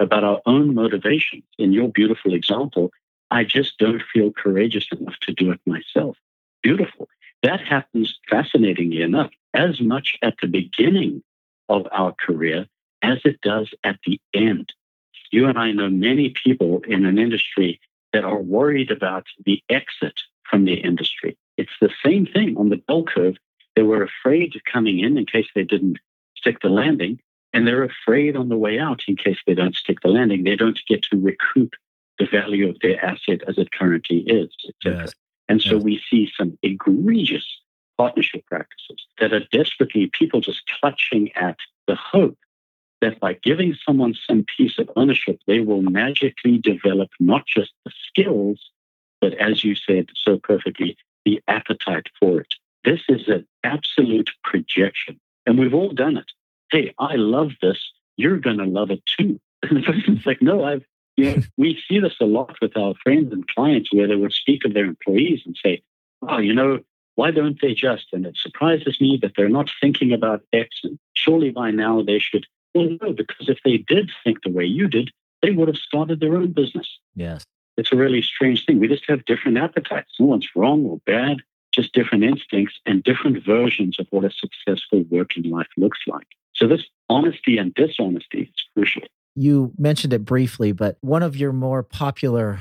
about 0.00 0.24
our 0.24 0.40
own 0.46 0.74
motivations. 0.74 1.44
In 1.58 1.72
your 1.72 1.88
beautiful 1.88 2.34
example, 2.34 2.90
I 3.30 3.44
just 3.44 3.78
don't 3.78 4.02
feel 4.12 4.32
courageous 4.32 4.86
enough 4.98 5.16
to 5.22 5.32
do 5.32 5.50
it 5.50 5.60
myself. 5.66 6.16
Beautiful. 6.62 7.08
That 7.42 7.60
happens 7.60 8.18
fascinatingly 8.28 9.02
enough 9.02 9.30
as 9.54 9.80
much 9.80 10.16
at 10.22 10.34
the 10.40 10.48
beginning 10.48 11.22
of 11.68 11.86
our 11.92 12.12
career 12.12 12.66
as 13.02 13.18
it 13.24 13.40
does 13.40 13.72
at 13.84 13.98
the 14.06 14.20
end. 14.34 14.72
You 15.30 15.46
and 15.46 15.58
I 15.58 15.72
know 15.72 15.88
many 15.88 16.30
people 16.30 16.82
in 16.86 17.04
an 17.04 17.18
industry 17.18 17.80
that 18.12 18.24
are 18.24 18.40
worried 18.40 18.90
about 18.90 19.26
the 19.44 19.62
exit 19.68 20.14
from 20.50 20.64
the 20.64 20.74
industry. 20.74 21.36
It's 21.56 21.76
the 21.80 21.90
same 22.04 22.26
thing 22.26 22.56
on 22.56 22.68
the 22.68 22.76
bell 22.76 23.04
curve. 23.04 23.36
They 23.74 23.82
were 23.82 24.02
afraid 24.02 24.56
of 24.56 24.62
coming 24.70 25.00
in 25.00 25.18
in 25.18 25.26
case 25.26 25.46
they 25.54 25.64
didn't 25.64 25.98
stick 26.36 26.60
the 26.62 26.68
landing, 26.68 27.20
and 27.52 27.66
they're 27.66 27.84
afraid 27.84 28.36
on 28.36 28.48
the 28.48 28.56
way 28.56 28.78
out 28.78 29.02
in 29.08 29.16
case 29.16 29.38
they 29.46 29.54
don't 29.54 29.74
stick 29.74 29.98
the 30.02 30.08
landing. 30.08 30.44
They 30.44 30.56
don't 30.56 30.80
get 30.86 31.02
to 31.04 31.18
recoup 31.18 31.74
the 32.18 32.26
value 32.26 32.68
of 32.68 32.78
their 32.80 33.02
asset 33.04 33.40
as 33.46 33.58
it 33.58 33.72
currently 33.72 34.18
is, 34.20 34.50
etc. 34.68 35.02
Yes. 35.02 35.14
And 35.48 35.62
so 35.62 35.74
yes. 35.74 35.84
we 35.84 36.02
see 36.10 36.30
some 36.36 36.58
egregious 36.62 37.46
partnership 37.96 38.44
practices 38.46 39.06
that 39.18 39.32
are 39.32 39.44
desperately 39.52 40.10
people 40.12 40.40
just 40.40 40.62
clutching 40.80 41.32
at 41.34 41.56
the 41.86 41.94
hope 41.94 42.38
that 43.00 43.20
by 43.20 43.34
giving 43.34 43.74
someone 43.86 44.14
some 44.26 44.44
piece 44.56 44.78
of 44.78 44.90
ownership, 44.96 45.40
they 45.46 45.60
will 45.60 45.82
magically 45.82 46.58
develop 46.58 47.10
not 47.20 47.46
just 47.46 47.72
the 47.84 47.92
skills, 48.08 48.70
but 49.20 49.34
as 49.34 49.64
you 49.64 49.74
said 49.74 50.08
so 50.14 50.38
perfectly, 50.38 50.96
the 51.24 51.42
appetite 51.48 52.06
for 52.18 52.40
it. 52.40 52.54
This 52.84 53.00
is 53.08 53.28
an 53.28 53.46
absolute 53.64 54.30
projection. 54.44 55.18
And 55.44 55.58
we've 55.58 55.74
all 55.74 55.90
done 55.90 56.16
it. 56.16 56.30
Hey, 56.70 56.94
I 56.98 57.16
love 57.16 57.52
this. 57.60 57.78
You're 58.16 58.38
going 58.38 58.58
to 58.58 58.64
love 58.64 58.90
it 58.90 59.02
too. 59.18 59.40
And 59.62 59.78
the 59.78 59.82
person's 59.82 60.24
like, 60.26 60.40
no, 60.42 60.64
I've, 60.64 60.84
you 61.16 61.24
know, 61.24 61.42
we 61.56 61.82
see 61.88 61.98
this 61.98 62.14
a 62.20 62.26
lot 62.26 62.56
with 62.60 62.76
our 62.76 62.94
friends 63.02 63.32
and 63.32 63.48
clients 63.48 63.92
where 63.92 64.06
they 64.06 64.14
would 64.14 64.32
speak 64.32 64.64
of 64.64 64.74
their 64.74 64.84
employees 64.84 65.42
and 65.44 65.56
say, 65.60 65.82
oh, 66.22 66.38
you 66.38 66.54
know, 66.54 66.80
why 67.16 67.30
don't 67.32 67.60
they 67.60 67.74
just? 67.74 68.06
And 68.12 68.26
it 68.26 68.36
surprises 68.36 69.00
me 69.00 69.18
that 69.22 69.32
they're 69.36 69.48
not 69.48 69.70
thinking 69.80 70.12
about 70.12 70.42
X. 70.52 70.80
And 70.84 70.98
surely 71.14 71.50
by 71.50 71.70
now 71.72 72.02
they 72.02 72.20
should. 72.20 72.46
Well, 72.74 72.96
no, 73.00 73.12
because 73.12 73.48
if 73.48 73.58
they 73.64 73.78
did 73.78 74.10
think 74.22 74.42
the 74.42 74.50
way 74.50 74.66
you 74.66 74.86
did, 74.86 75.10
they 75.42 75.50
would 75.50 75.68
have 75.68 75.78
started 75.78 76.20
their 76.20 76.36
own 76.36 76.52
business. 76.52 76.98
Yes. 77.14 77.44
It's 77.76 77.92
a 77.92 77.96
really 77.96 78.22
strange 78.22 78.64
thing. 78.64 78.80
We 78.80 78.88
just 78.88 79.08
have 79.08 79.24
different 79.24 79.58
appetites. 79.58 80.12
No 80.18 80.26
one's 80.26 80.48
wrong 80.54 80.84
or 80.86 80.98
bad, 81.06 81.38
just 81.72 81.92
different 81.92 82.24
instincts 82.24 82.80
and 82.86 83.02
different 83.02 83.44
versions 83.44 83.98
of 83.98 84.06
what 84.10 84.24
a 84.24 84.30
successful 84.30 85.04
working 85.10 85.50
life 85.50 85.68
looks 85.76 86.00
like. 86.06 86.26
So 86.54 86.66
this 86.66 86.84
honesty 87.08 87.58
and 87.58 87.74
dishonesty 87.74 88.42
is 88.42 88.64
crucial. 88.74 89.02
You 89.34 89.72
mentioned 89.76 90.14
it 90.14 90.24
briefly, 90.24 90.72
but 90.72 90.96
one 91.02 91.22
of 91.22 91.36
your 91.36 91.52
more 91.52 91.82
popular 91.82 92.60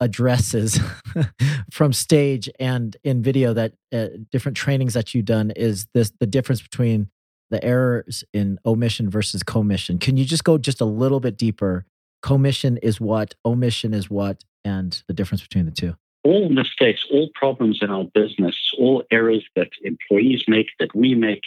addresses 0.00 0.80
from 1.70 1.92
stage 1.92 2.50
and 2.58 2.96
in 3.04 3.22
video 3.22 3.54
that 3.54 3.74
uh, 3.92 4.08
different 4.30 4.56
trainings 4.56 4.94
that 4.94 5.14
you've 5.14 5.24
done 5.24 5.52
is 5.52 5.86
this 5.94 6.12
the 6.18 6.26
difference 6.26 6.60
between 6.60 7.08
the 7.50 7.62
errors 7.64 8.24
in 8.32 8.58
omission 8.66 9.08
versus 9.08 9.42
commission. 9.42 9.98
Can 9.98 10.16
you 10.16 10.24
just 10.24 10.44
go 10.44 10.58
just 10.58 10.80
a 10.80 10.84
little 10.84 11.20
bit 11.20 11.36
deeper? 11.36 11.86
Commission 12.22 12.76
is 12.78 13.00
what, 13.00 13.34
omission 13.44 13.94
is 13.94 14.10
what, 14.10 14.42
and 14.66 15.02
the 15.06 15.14
difference 15.14 15.42
between 15.42 15.64
the 15.64 15.70
two? 15.70 15.96
All 16.24 16.48
mistakes, 16.48 17.06
all 17.10 17.28
problems 17.34 17.78
in 17.80 17.90
our 17.90 18.04
business, 18.04 18.72
all 18.76 19.04
errors 19.10 19.44
that 19.54 19.70
employees 19.84 20.44
make, 20.48 20.70
that 20.80 20.94
we 20.94 21.14
make, 21.14 21.42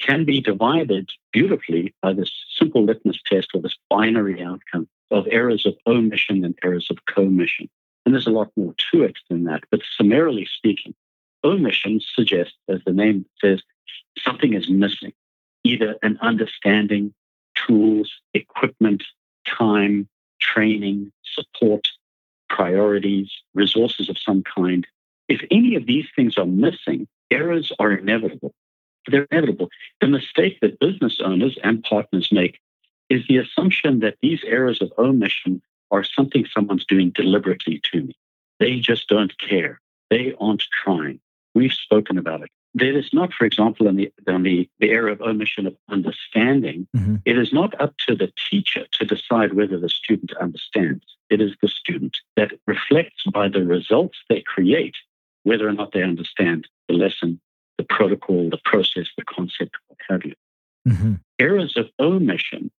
can 0.00 0.24
be 0.24 0.40
divided 0.40 1.10
beautifully 1.32 1.94
by 2.00 2.12
this 2.12 2.30
simple 2.56 2.84
litmus 2.84 3.18
test 3.26 3.48
or 3.54 3.60
this 3.60 3.76
binary 3.90 4.42
outcome 4.42 4.88
of 5.10 5.26
errors 5.30 5.66
of 5.66 5.74
omission 5.86 6.44
and 6.44 6.58
errors 6.62 6.88
of 6.90 7.04
commission. 7.06 7.68
And 8.06 8.14
there's 8.14 8.28
a 8.28 8.30
lot 8.30 8.50
more 8.56 8.74
to 8.92 9.02
it 9.02 9.18
than 9.28 9.44
that. 9.44 9.64
But 9.70 9.80
summarily 9.96 10.46
speaking, 10.46 10.94
omission 11.44 12.00
suggests, 12.14 12.56
as 12.68 12.80
the 12.86 12.92
name 12.92 13.26
says, 13.40 13.62
something 14.18 14.54
is 14.54 14.70
missing, 14.70 15.12
either 15.64 15.96
an 16.02 16.18
understanding, 16.22 17.12
tools, 17.54 18.10
equipment, 18.32 19.02
time, 19.46 20.08
training, 20.40 21.12
support, 21.24 21.88
priorities, 22.50 23.30
resources 23.54 24.10
of 24.10 24.18
some 24.18 24.42
kind. 24.42 24.86
If 25.28 25.40
any 25.50 25.76
of 25.76 25.86
these 25.86 26.06
things 26.14 26.36
are 26.36 26.46
missing, 26.46 27.08
errors 27.30 27.72
are 27.78 27.92
inevitable. 27.92 28.52
They're 29.06 29.26
inevitable. 29.30 29.70
The 30.00 30.08
mistake 30.08 30.58
that 30.60 30.78
business 30.78 31.20
owners 31.24 31.56
and 31.64 31.82
partners 31.82 32.28
make 32.30 32.60
is 33.08 33.26
the 33.26 33.38
assumption 33.38 34.00
that 34.00 34.18
these 34.20 34.40
errors 34.44 34.82
of 34.82 34.92
omission 34.98 35.62
are 35.90 36.04
something 36.04 36.46
someone's 36.46 36.84
doing 36.84 37.10
deliberately 37.10 37.80
to 37.92 38.02
me. 38.02 38.14
They 38.58 38.78
just 38.78 39.08
don't 39.08 39.36
care. 39.38 39.80
They 40.10 40.34
aren't 40.40 40.64
trying. 40.84 41.20
We've 41.54 41.72
spoken 41.72 42.18
about 42.18 42.42
it. 42.42 42.50
It 42.74 42.94
is 42.94 43.10
not, 43.12 43.32
for 43.32 43.44
example, 43.44 43.88
in 43.88 43.96
the, 43.96 44.12
in 44.26 44.42
the, 44.42 44.68
the 44.78 44.90
area 44.90 45.12
of 45.12 45.20
omission 45.20 45.66
of 45.66 45.76
understanding, 45.88 46.86
mm-hmm. 46.96 47.16
it 47.24 47.36
is 47.36 47.52
not 47.52 47.78
up 47.80 47.96
to 48.06 48.14
the 48.14 48.32
teacher 48.50 48.86
to 48.92 49.04
decide 49.04 49.54
whether 49.54 49.78
the 49.78 49.88
student 49.88 50.32
understands. 50.40 51.04
It 51.30 51.40
is 51.40 51.52
the 51.60 51.68
student 51.68 52.18
that 52.36 52.52
reflects 52.66 53.24
by 53.32 53.48
the 53.48 53.64
results 53.64 54.18
they 54.28 54.42
create 54.42 54.94
whether 55.42 55.68
or 55.68 55.72
not 55.72 55.92
they 55.92 56.02
understand 56.02 56.68
the 56.88 56.94
lesson, 56.94 57.40
the 57.78 57.84
protocol, 57.84 58.50
the 58.50 58.60
process, 58.64 59.06
the 59.16 59.24
concept, 59.24 59.76
what 59.88 59.98
have 60.08 60.24
you. 60.24 60.34
Mm-hmm. 60.86 61.14
Areas 61.38 61.76
of 61.76 61.88
omission, 61.98 62.70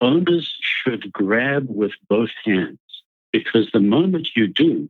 owners 0.00 0.56
should 0.60 1.12
grab 1.12 1.66
with 1.68 1.92
both 2.08 2.30
hands 2.44 2.78
because 3.32 3.70
the 3.72 3.80
moment 3.80 4.28
you 4.34 4.46
do 4.46 4.88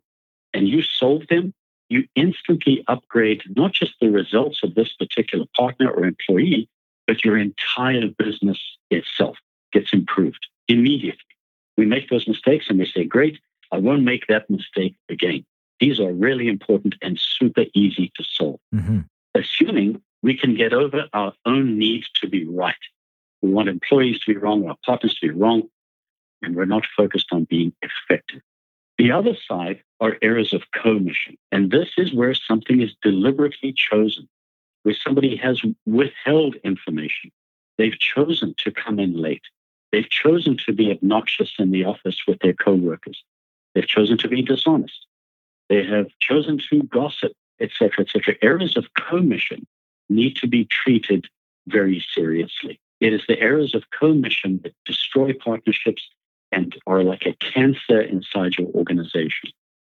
and 0.54 0.68
you 0.68 0.82
solve 0.82 1.26
them, 1.28 1.52
you 1.88 2.04
instantly 2.14 2.84
upgrade 2.88 3.42
not 3.54 3.72
just 3.72 3.94
the 4.00 4.10
results 4.10 4.60
of 4.62 4.74
this 4.74 4.92
particular 4.92 5.46
partner 5.56 5.90
or 5.90 6.04
employee, 6.04 6.68
but 7.06 7.24
your 7.24 7.38
entire 7.38 8.08
business 8.08 8.58
itself 8.90 9.36
gets 9.72 9.92
improved 9.92 10.46
immediately. 10.68 11.20
We 11.76 11.86
make 11.86 12.08
those 12.08 12.26
mistakes 12.26 12.66
and 12.68 12.78
we 12.78 12.86
say, 12.86 13.04
great, 13.04 13.38
I 13.70 13.78
won't 13.78 14.02
make 14.02 14.26
that 14.26 14.48
mistake 14.50 14.96
again. 15.08 15.44
These 15.78 16.00
are 16.00 16.12
really 16.12 16.48
important 16.48 16.94
and 17.02 17.18
super 17.18 17.64
easy 17.74 18.10
to 18.16 18.24
solve. 18.24 18.60
Mm-hmm. 18.74 19.00
Assuming 19.34 20.00
we 20.22 20.36
can 20.36 20.54
get 20.54 20.72
over 20.72 21.06
our 21.12 21.32
own 21.44 21.78
need 21.78 22.04
to 22.20 22.28
be 22.28 22.46
right. 22.46 22.74
We 23.42 23.50
want 23.50 23.68
employees 23.68 24.18
to 24.20 24.32
be 24.32 24.38
wrong, 24.38 24.66
our 24.66 24.76
partners 24.84 25.14
to 25.16 25.28
be 25.28 25.32
wrong, 25.32 25.64
and 26.42 26.56
we're 26.56 26.64
not 26.64 26.84
focused 26.96 27.28
on 27.32 27.44
being 27.44 27.74
effective. 27.82 28.40
The 28.98 29.12
other 29.12 29.36
side 29.48 29.82
are 30.00 30.16
areas 30.22 30.52
of 30.52 30.70
commission. 30.72 31.36
And 31.52 31.70
this 31.70 31.90
is 31.98 32.14
where 32.14 32.34
something 32.34 32.80
is 32.80 32.94
deliberately 33.02 33.74
chosen, 33.76 34.28
where 34.82 34.94
somebody 34.94 35.36
has 35.36 35.60
withheld 35.84 36.56
information. 36.64 37.30
They've 37.76 37.98
chosen 37.98 38.54
to 38.58 38.70
come 38.70 38.98
in 38.98 39.14
late. 39.14 39.42
They've 39.92 40.08
chosen 40.08 40.56
to 40.64 40.72
be 40.72 40.90
obnoxious 40.90 41.52
in 41.58 41.70
the 41.70 41.84
office 41.84 42.22
with 42.26 42.38
their 42.40 42.54
coworkers. 42.54 43.22
They've 43.74 43.86
chosen 43.86 44.16
to 44.18 44.28
be 44.28 44.42
dishonest. 44.42 45.06
They 45.68 45.84
have 45.84 46.08
chosen 46.18 46.58
to 46.70 46.82
gossip, 46.84 47.32
etc., 47.60 48.04
etc. 48.04 48.34
Areas 48.40 48.76
of 48.76 48.94
commission 48.94 49.66
need 50.08 50.36
to 50.36 50.46
be 50.46 50.64
treated 50.66 51.26
very 51.66 52.04
seriously. 52.14 52.80
It 53.00 53.12
is 53.12 53.22
the 53.28 53.38
errors 53.38 53.74
of 53.74 53.90
commission 53.90 54.60
that 54.62 54.74
destroy 54.86 55.34
partnerships 55.34 56.08
and 56.52 56.76
are 56.86 57.02
like 57.02 57.26
a 57.26 57.34
cancer 57.34 58.00
inside 58.00 58.56
your 58.58 58.68
organization. 58.68 59.50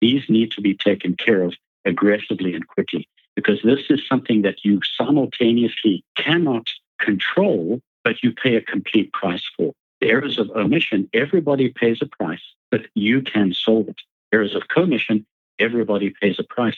These 0.01 0.29
need 0.29 0.51
to 0.53 0.61
be 0.61 0.75
taken 0.75 1.17
care 1.17 1.43
of 1.43 1.55
aggressively 1.85 2.55
and 2.55 2.67
quickly 2.67 3.09
because 3.35 3.61
this 3.63 3.81
is 3.91 4.01
something 4.09 4.43
that 4.43 4.65
you 4.65 4.81
simultaneously 4.97 6.05
cannot 6.17 6.67
control, 6.99 7.81
but 8.03 8.23
you 8.23 8.33
pay 8.33 8.57
a 8.57 8.63
complete 8.63 9.13
price 9.13 9.45
for. 9.57 9.73
The 10.01 10.09
areas 10.09 10.39
of 10.39 10.51
omission, 10.51 11.09
everybody 11.13 11.69
pays 11.69 11.99
a 12.03 12.07
price, 12.07 12.43
but 12.71 12.87
you 12.95 13.23
can 13.23 13.53
solve 13.53 13.89
it. 13.89 14.01
Areas 14.33 14.55
of 14.55 14.69
commission, 14.69 15.27
everybody 15.59 16.15
pays 16.21 16.39
a 16.39 16.45
price, 16.45 16.77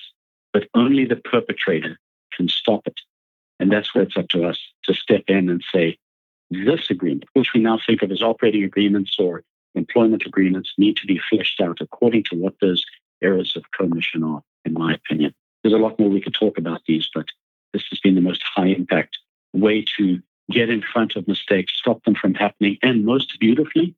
but 0.53 0.69
only 0.75 1.05
the 1.05 1.17
perpetrator 1.17 1.99
can 2.37 2.49
stop 2.49 2.87
it. 2.87 3.01
And 3.61 3.73
that's 3.73 3.95
where 3.95 4.05
it's 4.05 4.17
up 4.17 4.29
to 4.29 4.45
us 4.45 4.59
to 4.85 4.95
step 4.95 5.25
in 5.29 5.49
and 5.49 5.65
say, 5.73 5.99
this 6.51 6.91
agreement, 6.91 7.25
which 7.35 7.53
we 7.53 7.61
now 7.61 7.79
think 7.85 8.03
of 8.03 8.11
as 8.11 8.23
operating 8.23 8.65
agreements 8.65 9.17
or 9.19 9.43
employment 9.79 10.25
agreements 10.27 10.75
need 10.77 10.97
to 10.99 11.07
be 11.07 11.21
fleshed 11.31 11.61
out 11.61 11.79
according 11.81 12.25
to 12.25 12.37
what 12.37 12.55
those 12.61 12.85
areas 13.23 13.57
of 13.57 13.71
commission 13.73 14.23
are, 14.23 14.43
in 14.65 14.75
my 14.75 14.93
opinion. 14.95 15.35
There's 15.63 15.75
a 15.75 15.79
lot 15.79 15.99
more 15.99 16.09
we 16.09 16.21
could 16.21 16.35
talk 16.35 16.59
about 16.59 16.83
these, 16.87 17.09
but 17.15 17.27
this 17.73 17.85
has 17.91 18.01
been 18.01 18.15
the 18.15 18.21
most 18.21 18.43
high 18.43 18.67
impact 18.67 19.19
way 19.53 19.85
to 19.97 20.21
get 20.51 20.71
in 20.71 20.83
front 20.83 21.17
of 21.17 21.29
mistakes, 21.29 21.73
stop 21.77 22.05
them 22.05 22.15
from 22.15 22.35
happening, 22.35 22.79
and 22.83 23.05
most 23.05 23.39
beautifully, 23.41 23.95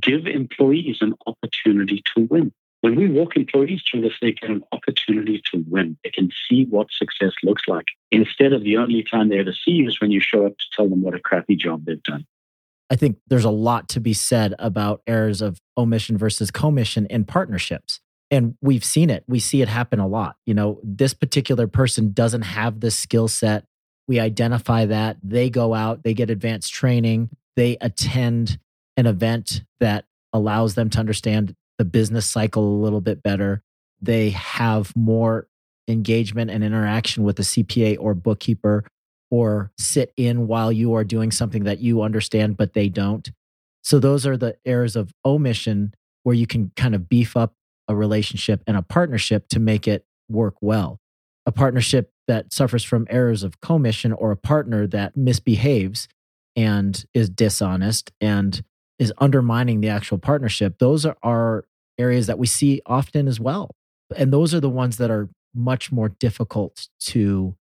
give 0.00 0.26
employees 0.26 0.98
an 1.00 1.14
opportunity 1.26 2.02
to 2.14 2.26
win. 2.30 2.52
When 2.80 2.96
we 2.96 3.08
walk 3.08 3.36
employees 3.36 3.82
through 3.82 4.02
this, 4.02 4.18
they 4.20 4.32
get 4.32 4.50
an 4.50 4.62
opportunity 4.72 5.42
to 5.52 5.64
win. 5.68 5.96
They 6.04 6.10
can 6.10 6.30
see 6.48 6.66
what 6.66 6.92
success 6.92 7.32
looks 7.42 7.62
like 7.66 7.86
instead 8.10 8.52
of 8.52 8.62
the 8.62 8.76
only 8.76 9.02
time 9.02 9.28
they 9.28 9.38
ever 9.38 9.54
see 9.54 9.70
you 9.72 9.88
is 9.88 10.00
when 10.00 10.10
you 10.10 10.20
show 10.20 10.44
up 10.44 10.58
to 10.58 10.64
tell 10.76 10.88
them 10.88 11.00
what 11.00 11.14
a 11.14 11.20
crappy 11.20 11.56
job 11.56 11.84
they've 11.84 12.02
done. 12.02 12.26
I 12.90 12.96
think 12.96 13.18
there's 13.26 13.44
a 13.44 13.50
lot 13.50 13.88
to 13.90 14.00
be 14.00 14.12
said 14.12 14.54
about 14.58 15.02
errors 15.06 15.40
of 15.40 15.60
omission 15.76 16.18
versus 16.18 16.50
commission 16.50 17.06
in 17.06 17.24
partnerships. 17.24 18.00
And 18.30 18.56
we've 18.60 18.84
seen 18.84 19.10
it. 19.10 19.24
We 19.26 19.40
see 19.40 19.62
it 19.62 19.68
happen 19.68 20.00
a 20.00 20.06
lot. 20.06 20.36
You 20.46 20.54
know, 20.54 20.80
this 20.82 21.14
particular 21.14 21.66
person 21.66 22.12
doesn't 22.12 22.42
have 22.42 22.80
the 22.80 22.90
skill 22.90 23.28
set. 23.28 23.64
We 24.06 24.20
identify 24.20 24.86
that. 24.86 25.16
They 25.22 25.50
go 25.50 25.72
out, 25.72 26.02
they 26.02 26.14
get 26.14 26.30
advanced 26.30 26.72
training, 26.72 27.30
they 27.56 27.78
attend 27.80 28.58
an 28.96 29.06
event 29.06 29.62
that 29.80 30.04
allows 30.32 30.74
them 30.74 30.90
to 30.90 30.98
understand 30.98 31.54
the 31.78 31.84
business 31.84 32.28
cycle 32.28 32.64
a 32.64 32.82
little 32.82 33.00
bit 33.00 33.22
better. 33.22 33.62
They 34.00 34.30
have 34.30 34.94
more 34.94 35.48
engagement 35.88 36.50
and 36.50 36.62
interaction 36.62 37.24
with 37.24 37.38
a 37.38 37.42
CPA 37.42 37.96
or 37.98 38.14
bookkeeper 38.14 38.84
or 39.34 39.72
sit 39.76 40.12
in 40.16 40.46
while 40.46 40.70
you 40.70 40.94
are 40.94 41.02
doing 41.02 41.32
something 41.32 41.64
that 41.64 41.80
you 41.80 42.02
understand, 42.02 42.56
but 42.56 42.72
they 42.72 42.88
don't. 42.88 43.32
So 43.82 43.98
those 43.98 44.28
are 44.28 44.36
the 44.36 44.56
areas 44.64 44.94
of 44.94 45.12
omission 45.24 45.92
where 46.22 46.36
you 46.36 46.46
can 46.46 46.70
kind 46.76 46.94
of 46.94 47.08
beef 47.08 47.36
up 47.36 47.52
a 47.88 47.96
relationship 47.96 48.62
and 48.68 48.76
a 48.76 48.82
partnership 48.82 49.48
to 49.48 49.58
make 49.58 49.88
it 49.88 50.06
work 50.28 50.54
well. 50.60 51.00
A 51.46 51.50
partnership 51.50 52.12
that 52.28 52.52
suffers 52.52 52.84
from 52.84 53.08
errors 53.10 53.42
of 53.42 53.60
commission 53.60 54.12
or 54.12 54.30
a 54.30 54.36
partner 54.36 54.86
that 54.86 55.16
misbehaves 55.16 56.06
and 56.54 57.04
is 57.12 57.28
dishonest 57.28 58.12
and 58.20 58.62
is 59.00 59.12
undermining 59.18 59.80
the 59.80 59.88
actual 59.88 60.18
partnership, 60.18 60.78
those 60.78 61.04
are, 61.04 61.16
are 61.24 61.64
areas 61.98 62.28
that 62.28 62.38
we 62.38 62.46
see 62.46 62.80
often 62.86 63.26
as 63.26 63.40
well. 63.40 63.74
And 64.16 64.32
those 64.32 64.54
are 64.54 64.60
the 64.60 64.70
ones 64.70 64.98
that 64.98 65.10
are 65.10 65.28
much 65.52 65.90
more 65.90 66.08
difficult 66.08 66.86
to 67.00 67.56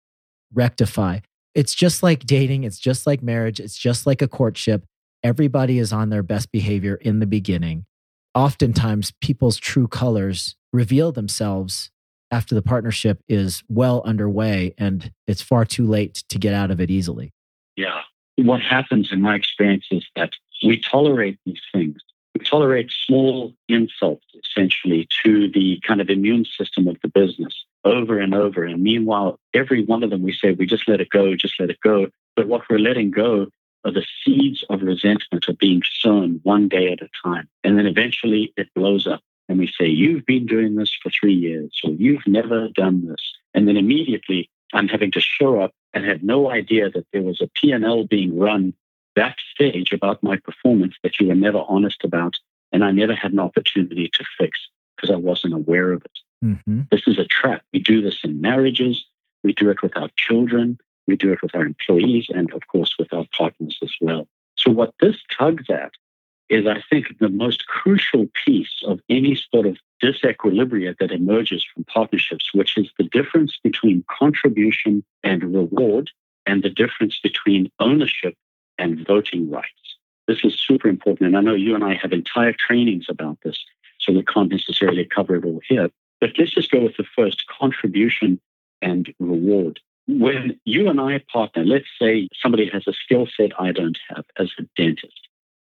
rectify. 0.53 1.21
It's 1.55 1.75
just 1.75 2.03
like 2.03 2.21
dating, 2.21 2.65
it's 2.65 2.79
just 2.79 3.07
like 3.07 3.23
marriage, 3.23 3.61
it's 3.61 3.77
just 3.77 4.07
like 4.07 4.23
a 4.23 4.29
courtship. 4.29 4.85
Everybody 5.23 5.79
is 5.79 5.93
on 5.93 6.09
their 6.09 6.23
best 6.23 6.51
behavior 6.51 6.95
in 6.97 7.21
the 7.21 7.27
beginning. 7.27 7.85
Oftentimes, 8.35 9.13
people's 9.21 9.59
true 9.59 9.87
colors 9.87 10.57
reveal 10.73 11.13
themselves 11.13 11.91
after 12.31 12.55
the 12.55 12.63
partnership 12.63 13.21
is 13.29 13.63
well 13.69 14.03
underway 14.07 14.75
and 14.79 15.13
it's 15.27 15.43
far 15.43 15.67
too 15.67 15.87
late 15.87 16.25
to 16.31 16.39
get 16.39 16.55
out 16.55 16.71
of 16.71 16.81
it 16.81 16.91
easily. 16.91 17.31
Yeah. 17.77 18.01
What 18.37 18.63
happens 18.63 19.13
in 19.13 19.21
my 19.21 19.35
experience 19.35 19.87
is 19.91 20.07
that 20.17 20.33
we 20.65 20.81
tolerate 20.81 21.39
these 21.45 21.61
things. 21.73 22.01
We 22.35 22.43
tolerate 22.43 22.91
small 22.91 23.53
insults 23.69 24.25
essentially 24.43 25.07
to 25.23 25.51
the 25.51 25.79
kind 25.87 26.01
of 26.01 26.09
immune 26.09 26.47
system 26.47 26.89
of 26.89 26.97
the 27.03 27.09
business 27.09 27.55
over 27.85 28.19
and 28.19 28.35
over. 28.35 28.65
And 28.65 28.83
meanwhile, 28.83 29.39
every 29.55 29.85
one 29.85 30.03
of 30.03 30.11
them 30.11 30.23
we 30.23 30.33
say, 30.33 30.53
we 30.53 30.67
just 30.67 30.89
let 30.89 31.01
it 31.01 31.11
go, 31.11 31.35
just 31.35 31.59
let 31.59 31.71
it 31.71 31.81
go. 31.81 32.09
But 32.37 32.49
what 32.49 32.63
we're 32.69 32.79
letting 32.79 33.11
go 33.11 33.49
are 33.85 33.93
the 33.93 34.07
seeds 34.25 34.65
of 34.71 34.83
resentment 34.83 35.49
are 35.49 35.55
being 35.55 35.83
sown 36.01 36.41
one 36.45 36.69
day 36.69 36.93
at 36.93 37.03
a 37.03 37.09
time. 37.25 37.49
And 37.65 37.79
then 37.79 37.87
eventually 37.87 38.53
it 38.57 38.69
blows 38.75 39.07
up. 39.07 39.21
And 39.49 39.59
we 39.59 39.67
say, 39.67 39.87
You've 39.87 40.25
been 40.25 40.47
doing 40.47 40.77
this 40.77 40.97
for 41.03 41.11
three 41.11 41.35
years, 41.35 41.79
or 41.85 41.91
you've 41.91 42.27
never 42.27 42.69
done 42.69 43.07
this. 43.07 43.35
And 43.55 43.67
then 43.67 43.77
immediately 43.77 44.49
I'm 44.73 44.89
having 44.89 45.11
to 45.13 45.21
show 45.21 45.61
up 45.61 45.73
and 45.93 46.05
have 46.07 46.23
no 46.23 46.51
idea 46.51 46.91
that 46.91 47.07
there 47.13 47.23
was 47.23 47.41
a 47.41 47.51
P&L 47.61 48.05
being 48.05 48.39
run 48.39 48.73
backstage 49.15 49.93
about 49.93 50.23
my 50.23 50.37
performance 50.39 50.95
that 51.03 51.21
you 51.21 51.29
were 51.29 51.35
never 51.35 51.63
honest 51.69 52.03
about. 52.05 52.35
And 52.73 52.83
I 52.83 52.93
never 52.93 53.15
had 53.15 53.33
an 53.33 53.41
opportunity 53.41 54.09
to 54.15 54.25
fix 54.39 54.59
because 54.97 55.11
I 55.11 55.17
wasn't 55.17 55.55
aware 55.55 55.93
of 55.93 56.03
it. 56.05 56.19
Mm-hmm. 56.43 56.83
This 56.91 57.03
is 57.07 57.19
a 57.19 57.25
trap. 57.25 57.63
We 57.73 57.79
do 57.81 58.03
this 58.03 58.21
in 58.25 58.41
marriages. 58.41 59.05
We 59.45 59.53
do 59.53 59.71
it 59.71 59.83
with 59.83 59.97
our 59.97 60.09
children. 60.17 60.79
We 61.07 61.17
do 61.17 61.33
it 61.33 61.43
with 61.43 61.55
our 61.55 61.65
employees 61.65 62.27
and, 62.29 62.53
of 62.53 62.67
course, 62.69 62.95
with 62.99 63.13
our 63.13 63.27
partners 63.37 63.79
as 63.83 63.93
well. 64.01 64.29
So, 64.57 64.71
what 64.71 64.95
this 65.01 65.17
tugs 65.37 65.69
at 65.69 65.93
is, 66.49 66.67
I 66.67 66.83
think, 66.91 67.19
the 67.19 67.29
most 67.29 67.67
crucial 67.67 68.29
piece 68.45 68.83
of 68.87 69.01
any 69.09 69.35
sort 69.53 69.67
of 69.67 69.79
disequilibrium 70.03 70.99
that 70.99 71.11
emerges 71.11 71.65
from 71.65 71.85
partnerships, 71.85 72.53
which 72.53 72.77
is 72.77 72.91
the 72.99 73.05
difference 73.05 73.59
between 73.63 74.05
contribution 74.11 75.03
and 75.25 75.55
reward 75.55 76.11
and 76.47 76.63
the 76.63 76.71
difference 76.71 77.19
between 77.21 77.71
ownership 77.79 78.35
and 78.79 79.07
voting 79.07 79.51
rights. 79.51 79.69
This 80.29 80.45
is 80.45 80.59
super 80.59 80.89
important. 80.89 81.29
And 81.29 81.37
I 81.37 81.41
know 81.41 81.55
you 81.55 81.75
and 81.75 81.85
I 81.85 81.95
have 81.95 82.13
entire 82.13 82.53
trainings 82.53 83.07
about 83.09 83.39
this, 83.45 83.65
so 83.99 84.13
we 84.13 84.23
can't 84.25 84.51
necessarily 84.51 85.05
cover 85.05 85.37
it 85.37 85.45
all 85.45 85.61
here. 85.69 85.91
But 86.23 86.39
let's 86.39 86.55
just 86.55 86.71
go 86.71 86.79
with 86.79 86.97
the 86.97 87.05
first 87.17 87.49
contribution 87.49 88.41
and 88.81 89.13
reward. 89.19 89.81
When 90.07 90.57
you 90.65 90.89
and 90.89 91.01
I 91.01 91.21
partner, 91.33 91.65
let's 91.65 91.89
say 92.01 92.29
somebody 92.41 92.71
has 92.73 92.87
a 92.87 92.93
skill 92.93 93.27
set 93.37 93.51
I 93.61 93.73
don't 93.73 93.99
have 94.09 94.25
as 94.39 94.53
a 94.57 94.63
dentist. 94.77 95.29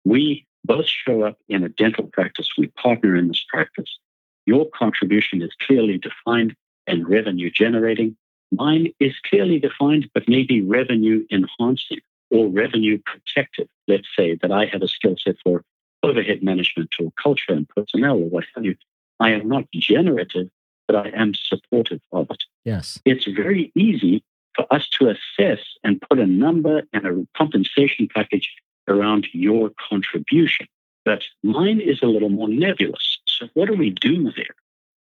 We 0.05 0.47
both 0.65 0.87
show 0.87 1.21
up 1.21 1.37
in 1.49 1.63
a 1.63 1.69
dental 1.69 2.05
practice. 2.11 2.49
We 2.57 2.65
partner 2.69 3.15
in 3.15 3.27
this 3.27 3.45
practice. 3.47 3.99
Your 4.47 4.67
contribution 4.73 5.43
is 5.43 5.51
clearly 5.61 5.99
defined 5.99 6.55
and 6.87 7.07
revenue 7.07 7.51
generating. 7.51 8.17
Mine 8.51 8.91
is 8.99 9.13
clearly 9.29 9.59
defined, 9.59 10.09
but 10.15 10.27
maybe 10.27 10.61
revenue 10.61 11.27
enhancing 11.29 11.99
or 12.31 12.47
revenue 12.47 12.99
protective. 13.05 13.67
Let's 13.87 14.07
say 14.17 14.33
that 14.41 14.51
I 14.51 14.65
have 14.65 14.81
a 14.81 14.87
skill 14.87 15.15
set 15.23 15.35
for 15.43 15.63
overhead 16.01 16.41
management 16.41 16.89
or 16.99 17.11
culture 17.21 17.53
and 17.53 17.69
personnel 17.69 18.17
or 18.17 18.29
what 18.29 18.45
have 18.55 18.65
you. 18.65 18.75
I 19.19 19.31
am 19.31 19.47
not 19.47 19.65
generative, 19.73 20.49
but 20.87 20.95
I 20.95 21.09
am 21.09 21.33
supportive 21.33 22.01
of 22.11 22.27
it. 22.29 22.43
Yes. 22.65 22.99
It's 23.05 23.25
very 23.25 23.71
easy 23.75 24.23
for 24.55 24.65
us 24.73 24.89
to 24.99 25.09
assess 25.09 25.59
and 25.83 26.01
put 26.09 26.19
a 26.19 26.25
number 26.25 26.83
and 26.93 27.05
a 27.05 27.27
compensation 27.37 28.07
package 28.13 28.49
around 28.87 29.27
your 29.33 29.71
contribution. 29.89 30.67
But 31.05 31.23
mine 31.43 31.79
is 31.79 32.01
a 32.01 32.07
little 32.07 32.29
more 32.29 32.49
nebulous. 32.49 33.19
So, 33.25 33.47
what 33.53 33.67
do 33.67 33.75
we 33.75 33.91
do 33.91 34.31
there? 34.31 34.55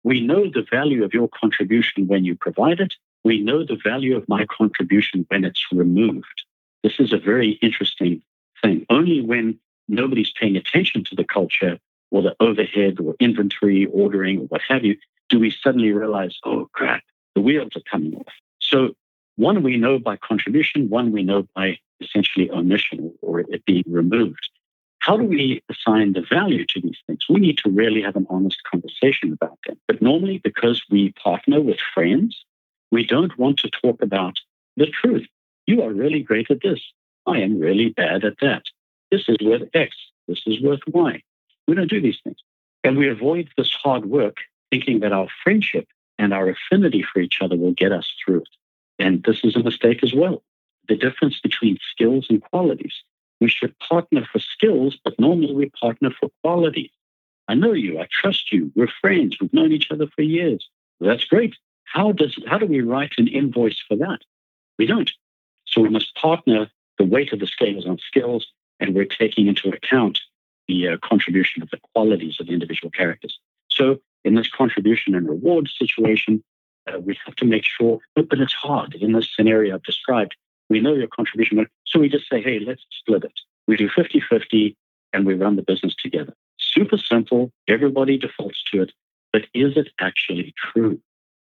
We 0.03 0.21
know 0.21 0.49
the 0.49 0.65
value 0.69 1.03
of 1.03 1.13
your 1.13 1.27
contribution 1.27 2.07
when 2.07 2.23
you 2.23 2.35
provide 2.35 2.79
it. 2.79 2.95
We 3.23 3.39
know 3.39 3.63
the 3.63 3.79
value 3.83 4.15
of 4.17 4.27
my 4.27 4.45
contribution 4.45 5.25
when 5.29 5.43
it's 5.43 5.65
removed. 5.71 6.43
This 6.83 6.93
is 6.99 7.13
a 7.13 7.17
very 7.17 7.51
interesting 7.61 8.23
thing. 8.61 8.85
Only 8.89 9.21
when 9.21 9.59
nobody's 9.87 10.31
paying 10.31 10.55
attention 10.55 11.03
to 11.05 11.15
the 11.15 11.23
culture 11.23 11.77
or 12.11 12.21
the 12.21 12.35
overhead 12.39 12.99
or 12.99 13.15
inventory 13.19 13.87
ordering 13.87 14.39
or 14.39 14.43
what 14.43 14.61
have 14.67 14.83
you, 14.83 14.97
do 15.29 15.39
we 15.39 15.49
suddenly 15.49 15.91
realize, 15.91 16.37
oh 16.45 16.67
crap, 16.73 17.03
the 17.35 17.41
wheels 17.41 17.71
are 17.75 17.81
coming 17.89 18.15
off. 18.15 18.33
So 18.59 18.93
one 19.37 19.63
we 19.63 19.77
know 19.77 19.97
by 19.97 20.17
contribution, 20.17 20.89
one 20.89 21.11
we 21.11 21.23
know 21.23 21.47
by 21.55 21.79
essentially 22.01 22.51
omission 22.51 23.13
or 23.21 23.39
it 23.39 23.65
being 23.65 23.83
removed. 23.87 24.49
How 24.99 25.17
do 25.17 25.23
we 25.23 25.63
assign 25.69 26.13
the 26.13 26.21
value 26.21 26.65
to 26.67 26.81
these 26.81 26.97
things? 27.07 27.25
We 27.27 27.39
need 27.39 27.57
to 27.59 27.71
really 27.71 28.03
have 28.03 28.15
an 28.15 28.27
honest 28.29 28.61
conversation 28.69 29.33
about 29.33 29.57
them. 29.65 29.79
But 29.87 30.01
normally, 30.01 30.39
because 30.43 30.83
we 30.91 31.11
partner 31.13 31.59
with 31.59 31.79
friends, 31.93 32.45
we 32.91 33.05
don't 33.05 33.35
want 33.37 33.57
to 33.59 33.69
talk 33.69 34.03
about 34.03 34.35
the 34.77 34.85
truth. 34.85 35.27
You 35.65 35.81
are 35.81 35.91
really 35.91 36.21
great 36.21 36.51
at 36.51 36.61
this. 36.61 36.81
I 37.25 37.39
am 37.39 37.57
really 37.57 37.89
bad 37.89 38.23
at 38.25 38.39
that. 38.41 38.63
This 39.09 39.23
is 39.27 39.37
worth 39.41 39.67
X. 39.73 39.95
This 40.27 40.41
is 40.45 40.61
worth 40.61 40.81
Y. 40.87 41.23
We 41.67 41.75
don't 41.75 41.89
do 41.89 42.01
these 42.01 42.19
things. 42.23 42.37
And 42.83 42.97
we 42.97 43.09
avoid 43.09 43.49
this 43.57 43.71
hard 43.71 44.05
work 44.05 44.37
thinking 44.71 45.01
that 45.01 45.13
our 45.13 45.27
friendship 45.43 45.87
and 46.17 46.33
our 46.33 46.49
affinity 46.49 47.03
for 47.03 47.19
each 47.19 47.39
other 47.41 47.55
will 47.55 47.73
get 47.73 47.91
us 47.91 48.11
through 48.23 48.41
it. 48.41 48.49
And 48.99 49.23
this 49.23 49.43
is 49.43 49.55
a 49.55 49.63
mistake 49.63 50.03
as 50.03 50.13
well. 50.13 50.43
The 50.87 50.95
difference 50.95 51.39
between 51.39 51.77
skills 51.91 52.27
and 52.29 52.41
qualities. 52.41 52.93
We 53.39 53.49
should 53.49 53.77
partner 53.79 54.27
for 54.31 54.39
skills, 54.39 54.97
but 55.03 55.19
normally 55.19 55.53
we 55.53 55.69
partner 55.69 56.11
for 56.11 56.29
quality. 56.43 56.91
I 57.47 57.55
know 57.55 57.73
you. 57.73 57.99
I 57.99 58.07
trust 58.11 58.51
you. 58.51 58.71
We're 58.75 58.87
friends. 59.01 59.37
We've 59.39 59.53
known 59.53 59.71
each 59.71 59.91
other 59.91 60.07
for 60.07 60.21
years. 60.21 60.69
That's 60.99 61.25
great. 61.25 61.55
How 61.85 62.11
does 62.11 62.37
how 62.47 62.59
do 62.59 62.67
we 62.67 62.81
write 62.81 63.13
an 63.17 63.27
invoice 63.27 63.81
for 63.87 63.97
that? 63.97 64.19
We 64.77 64.85
don't. 64.85 65.11
So 65.65 65.81
we 65.81 65.89
must 65.89 66.15
partner 66.15 66.69
the 66.97 67.03
weight 67.03 67.33
of 67.33 67.39
the 67.39 67.47
scales 67.47 67.85
on 67.85 67.97
skills, 67.97 68.45
and 68.79 68.93
we're 68.93 69.05
taking 69.05 69.47
into 69.47 69.69
account 69.69 70.19
the 70.71 70.87
uh, 70.87 70.97
contribution 71.03 71.61
of 71.61 71.69
the 71.69 71.79
qualities 71.93 72.37
of 72.39 72.47
the 72.47 72.53
individual 72.53 72.91
characters. 72.91 73.37
So 73.69 73.97
in 74.23 74.35
this 74.35 74.49
contribution 74.49 75.15
and 75.15 75.27
reward 75.27 75.69
situation, 75.69 76.43
uh, 76.87 76.99
we 76.99 77.17
have 77.25 77.35
to 77.35 77.45
make 77.45 77.65
sure, 77.65 77.99
but, 78.15 78.29
but 78.29 78.39
it's 78.39 78.53
hard 78.53 78.95
in 78.95 79.11
this 79.11 79.29
scenario 79.35 79.75
I've 79.75 79.83
described. 79.83 80.35
We 80.69 80.79
know 80.79 80.93
your 80.93 81.07
contribution, 81.07 81.67
so 81.85 81.99
we 81.99 82.09
just 82.09 82.29
say, 82.29 82.41
hey, 82.41 82.59
let's 82.59 82.85
split 82.91 83.23
it. 83.25 83.33
We 83.67 83.75
do 83.75 83.89
50 83.89 84.21
50 84.21 84.77
and 85.13 85.25
we 85.25 85.33
run 85.33 85.57
the 85.57 85.61
business 85.61 85.95
together. 85.95 86.33
Super 86.57 86.97
simple. 86.97 87.51
Everybody 87.67 88.17
defaults 88.17 88.63
to 88.71 88.83
it. 88.83 88.91
But 89.33 89.43
is 89.53 89.75
it 89.75 89.89
actually 89.99 90.53
true? 90.57 90.99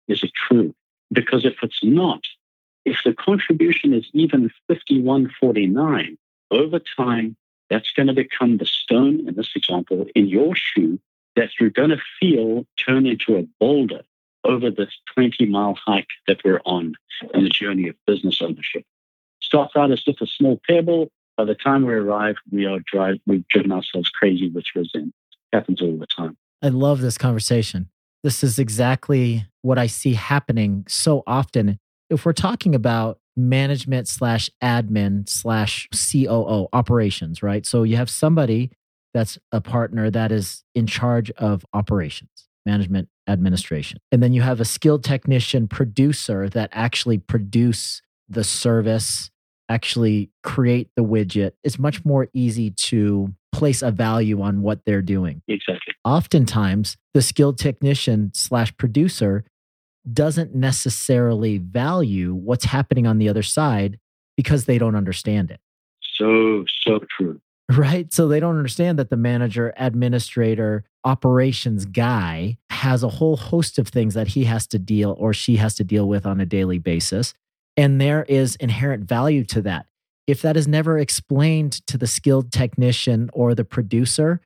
Is 0.08 0.24
it 0.24 0.32
true? 0.48 0.74
Because 1.12 1.46
if 1.46 1.56
it's 1.64 1.84
not, 1.84 2.22
if 2.86 2.98
the 3.04 3.14
contribution 3.14 3.94
is 3.94 4.06
even 4.14 4.50
5149, 4.68 6.18
over 6.52 6.80
time, 6.96 7.36
that's 7.70 7.92
going 7.92 8.08
to 8.08 8.14
become 8.14 8.58
the 8.58 8.66
stone 8.66 9.28
in 9.28 9.36
this 9.36 9.50
example 9.56 10.06
in 10.16 10.28
your 10.28 10.56
shoe 10.56 11.00
that 11.36 11.50
you're 11.60 11.70
going 11.70 11.90
to 11.90 12.02
feel 12.20 12.66
turn 12.84 13.06
into 13.06 13.38
a 13.38 13.48
boulder 13.60 14.02
over 14.44 14.72
this 14.72 14.92
20 15.14 15.46
mile 15.46 15.78
hike 15.86 16.08
that 16.28 16.40
we're 16.44 16.62
on 16.66 16.94
in 17.34 17.44
the 17.44 17.50
journey 17.50 17.88
of 17.88 17.96
business 18.06 18.42
ownership. 18.42 18.84
Starts 19.42 19.76
out 19.76 19.92
as 19.92 20.02
just 20.02 20.22
a 20.22 20.28
small 20.28 20.60
pebble. 20.68 21.10
By 21.36 21.46
the 21.46 21.56
time 21.56 21.86
we 21.86 21.94
arrive, 21.94 22.36
we 22.52 22.66
are 22.66 22.80
drive, 22.80 23.18
we've 23.28 23.48
driven 23.48 23.72
ourselves 23.72 24.10
crazy 24.10 24.50
with 24.50 24.66
resentment. 24.76 25.14
Happens 25.54 25.82
all 25.82 25.98
the 25.98 26.08
time. 26.08 26.36
I 26.62 26.70
love 26.70 27.02
this 27.02 27.18
conversation. 27.18 27.90
This 28.24 28.44
is 28.44 28.58
exactly 28.58 29.46
what 29.62 29.78
I 29.78 29.88
see 29.88 30.16
happening 30.16 30.86
so 30.88 31.24
often. 31.28 31.78
If 32.10 32.26
we're 32.26 32.34
talking 32.34 32.74
about 32.74 33.20
management 33.38 34.08
slash 34.08 34.50
admin 34.62 35.30
slash 35.30 35.88
COO 35.94 36.68
operations, 36.74 37.44
right? 37.44 37.66
So 37.66 37.84
you 37.84 37.96
have 37.96 38.10
somebody 38.10 38.72
that's 39.14 39.38
a 39.52 39.62
partner 39.62 40.10
that 40.12 40.32
is 40.32 40.64
in 40.76 40.88
charge 40.88 41.32
of 41.32 41.66
operations, 41.74 42.50
management, 42.66 43.10
administration. 43.28 44.00
And 44.12 44.22
then 44.22 44.34
you 44.34 44.42
have 44.42 44.60
a 44.60 44.66
skilled 44.66 45.04
technician 45.04 45.68
producer 45.68 46.50
that 46.50 46.70
actually 46.74 47.20
produce 47.20 48.02
the 48.28 48.44
service, 48.44 49.30
actually 49.70 50.32
create 50.44 50.90
the 50.96 51.04
widget. 51.04 51.52
It's 51.64 51.80
much 51.80 52.04
more 52.04 52.28
easy 52.34 52.72
to 52.72 53.34
place 53.54 53.82
a 53.82 53.92
value 53.92 54.42
on 54.42 54.62
what 54.62 54.82
they're 54.86 55.02
doing. 55.02 55.42
Exactly. 55.48 55.94
Oftentimes, 56.04 56.98
the 57.14 57.22
skilled 57.22 57.58
technician 57.58 58.32
slash 58.34 58.76
producer 58.78 59.44
doesn't 60.14 60.56
necessarily 60.56 61.58
value 61.58 62.34
what's 62.34 62.66
happening 62.66 63.08
on 63.08 63.18
the 63.18 63.30
other 63.30 63.44
side 63.44 64.00
because 64.36 64.66
they 64.66 64.78
don't 64.78 64.96
understand 64.96 65.52
it. 65.52 65.60
So, 66.18 66.66
so 66.86 67.00
true. 67.18 67.40
Right. 67.70 68.14
So 68.14 68.28
they 68.28 68.40
don't 68.40 68.56
understand 68.56 68.98
that 68.98 69.10
the 69.10 69.18
manager, 69.18 69.74
administrator, 69.76 70.86
operations 71.04 71.86
guy 71.86 72.58
has 72.70 73.04
a 73.04 73.10
whole 73.10 73.36
host 73.36 73.78
of 73.78 73.90
things 73.90 74.14
that 74.14 74.30
he 74.30 74.46
has 74.46 74.68
to 74.68 74.80
deal 74.80 75.16
or 75.20 75.34
she 75.34 75.58
has 75.58 75.76
to 75.76 75.84
deal 75.84 76.08
with 76.08 76.26
on 76.26 76.40
a 76.40 76.46
daily 76.46 76.80
basis. 76.80 77.34
And 77.76 78.00
there 78.00 78.24
is 78.24 78.56
inherent 78.56 79.04
value 79.04 79.44
to 79.46 79.62
that. 79.64 79.88
If 80.28 80.42
that 80.42 80.58
is 80.58 80.68
never 80.68 80.98
explained 80.98 81.86
to 81.88 81.98
the 81.98 82.08
skilled 82.08 82.52
technician 82.52 83.30
or 83.34 83.54
the 83.54 83.66
producer, 83.66 84.42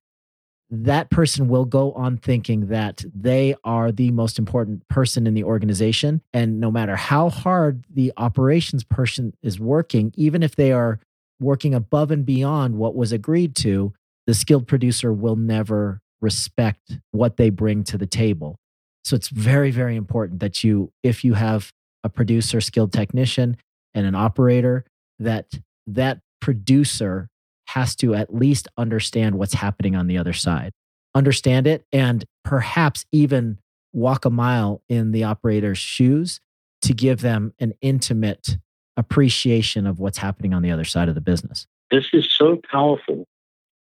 that 0.73 1.10
person 1.10 1.49
will 1.49 1.65
go 1.65 1.91
on 1.91 2.15
thinking 2.15 2.67
that 2.67 3.03
they 3.13 3.55
are 3.65 3.91
the 3.91 4.10
most 4.12 4.39
important 4.39 4.88
person 4.88 5.27
in 5.27 5.34
the 5.34 5.43
organization. 5.43 6.21
And 6.34 6.62
no 6.62 6.71
matter 6.71 6.95
how 6.95 7.29
hard 7.29 7.84
the 7.93 8.13
operations 8.15 8.86
person 8.86 9.34
is 9.43 9.60
working, 9.60 10.13
even 10.15 10.41
if 10.41 10.55
they 10.55 10.71
are 10.71 10.99
working 11.41 11.73
above 11.73 12.10
and 12.10 12.25
beyond 12.25 12.75
what 12.75 12.95
was 12.95 13.12
agreed 13.12 13.53
to, 13.57 13.93
the 14.27 14.34
skilled 14.34 14.65
producer 14.65 15.12
will 15.12 15.36
never 15.36 15.99
respect 16.21 16.99
what 17.12 17.36
they 17.36 17.49
bring 17.49 17.84
to 17.84 17.97
the 17.97 18.07
table. 18.07 18.55
So 19.03 19.15
it's 19.15 19.29
very, 19.29 19.71
very 19.71 19.97
important 19.97 20.39
that 20.39 20.63
you, 20.63 20.91
if 21.03 21.25
you 21.25 21.34
have 21.34 21.73
a 22.03 22.10
producer, 22.10 22.62
skilled 22.62 22.93
technician, 22.93 23.57
and 23.93 24.05
an 24.05 24.15
operator, 24.15 24.86
that 25.19 25.47
that 25.86 26.19
producer 26.39 27.27
has 27.73 27.95
to 27.97 28.13
at 28.13 28.34
least 28.34 28.67
understand 28.77 29.36
what's 29.36 29.53
happening 29.53 29.95
on 29.95 30.07
the 30.07 30.17
other 30.17 30.34
side, 30.34 30.71
understand 31.15 31.67
it, 31.67 31.86
and 31.91 32.25
perhaps 32.43 33.05
even 33.12 33.57
walk 33.93 34.25
a 34.25 34.29
mile 34.29 34.81
in 34.89 35.12
the 35.12 35.23
operator's 35.23 35.77
shoes 35.77 36.39
to 36.81 36.93
give 36.93 37.21
them 37.21 37.53
an 37.60 37.73
intimate 37.81 38.57
appreciation 38.97 39.88
of 39.88 39.99
what's 39.99 40.17
happening 40.17 40.53
on 40.53 40.62
the 40.62 40.71
other 40.71 40.84
side 40.84 41.10
of 41.10 41.15
the 41.15 41.21
business. 41.21 41.67
This 41.91 42.07
is 42.13 42.31
so 42.31 42.60
powerful 42.71 43.25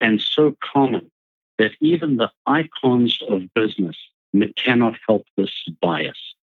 and 0.02 0.22
so 0.22 0.56
common 0.62 1.10
that 1.58 1.72
even 1.82 2.18
the 2.18 2.32
icons 2.46 3.20
of 3.28 3.44
business 3.54 3.98
cannot 4.56 4.96
help 5.08 5.26
this 5.36 5.52
bias, 5.82 6.36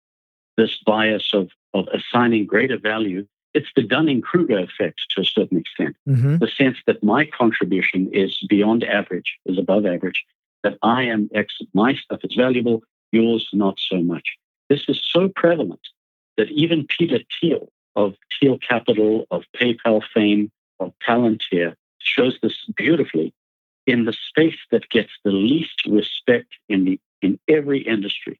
this 0.56 0.76
bias 0.84 1.30
of, 1.32 1.50
of 1.74 1.88
assigning 1.88 2.46
greater 2.46 2.78
value. 2.78 3.26
It's 3.56 3.72
the 3.74 3.82
Dunning 3.82 4.20
Kruger 4.20 4.58
effect 4.58 5.00
to 5.12 5.22
a 5.22 5.24
certain 5.24 5.56
extent. 5.56 5.96
Mm-hmm. 6.06 6.36
The 6.38 6.48
sense 6.48 6.76
that 6.86 7.02
my 7.02 7.24
contribution 7.24 8.10
is 8.12 8.36
beyond 8.50 8.84
average, 8.84 9.38
is 9.46 9.56
above 9.58 9.86
average, 9.86 10.26
that 10.62 10.76
I 10.82 11.04
am 11.04 11.30
X, 11.34 11.54
my 11.72 11.94
stuff 11.94 12.20
is 12.22 12.34
valuable, 12.36 12.82
yours 13.12 13.48
not 13.54 13.78
so 13.78 14.02
much. 14.02 14.36
This 14.68 14.84
is 14.88 15.00
so 15.02 15.30
prevalent 15.34 15.80
that 16.36 16.50
even 16.50 16.86
Peter 16.86 17.20
Thiel, 17.40 17.72
of 17.94 18.14
Thiel 18.38 18.58
Capital, 18.58 19.26
of 19.30 19.44
PayPal 19.58 20.02
fame, 20.12 20.50
of 20.78 20.92
Palantir 21.06 21.76
shows 21.98 22.38
this 22.42 22.58
beautifully 22.76 23.32
in 23.86 24.04
the 24.04 24.12
space 24.12 24.58
that 24.70 24.90
gets 24.90 25.12
the 25.24 25.30
least 25.30 25.86
respect 25.86 26.52
in 26.68 26.84
the 26.84 27.00
in 27.22 27.38
every 27.48 27.80
industry, 27.80 28.38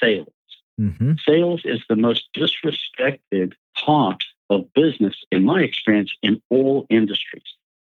sales. 0.00 0.32
Mm-hmm. 0.80 1.12
Sales 1.28 1.60
is 1.66 1.82
the 1.90 1.96
most 1.96 2.30
disrespected 2.34 3.52
part 3.74 4.24
of 4.50 4.72
business, 4.74 5.16
in 5.30 5.44
my 5.44 5.62
experience, 5.62 6.12
in 6.22 6.40
all 6.50 6.86
industries. 6.90 7.44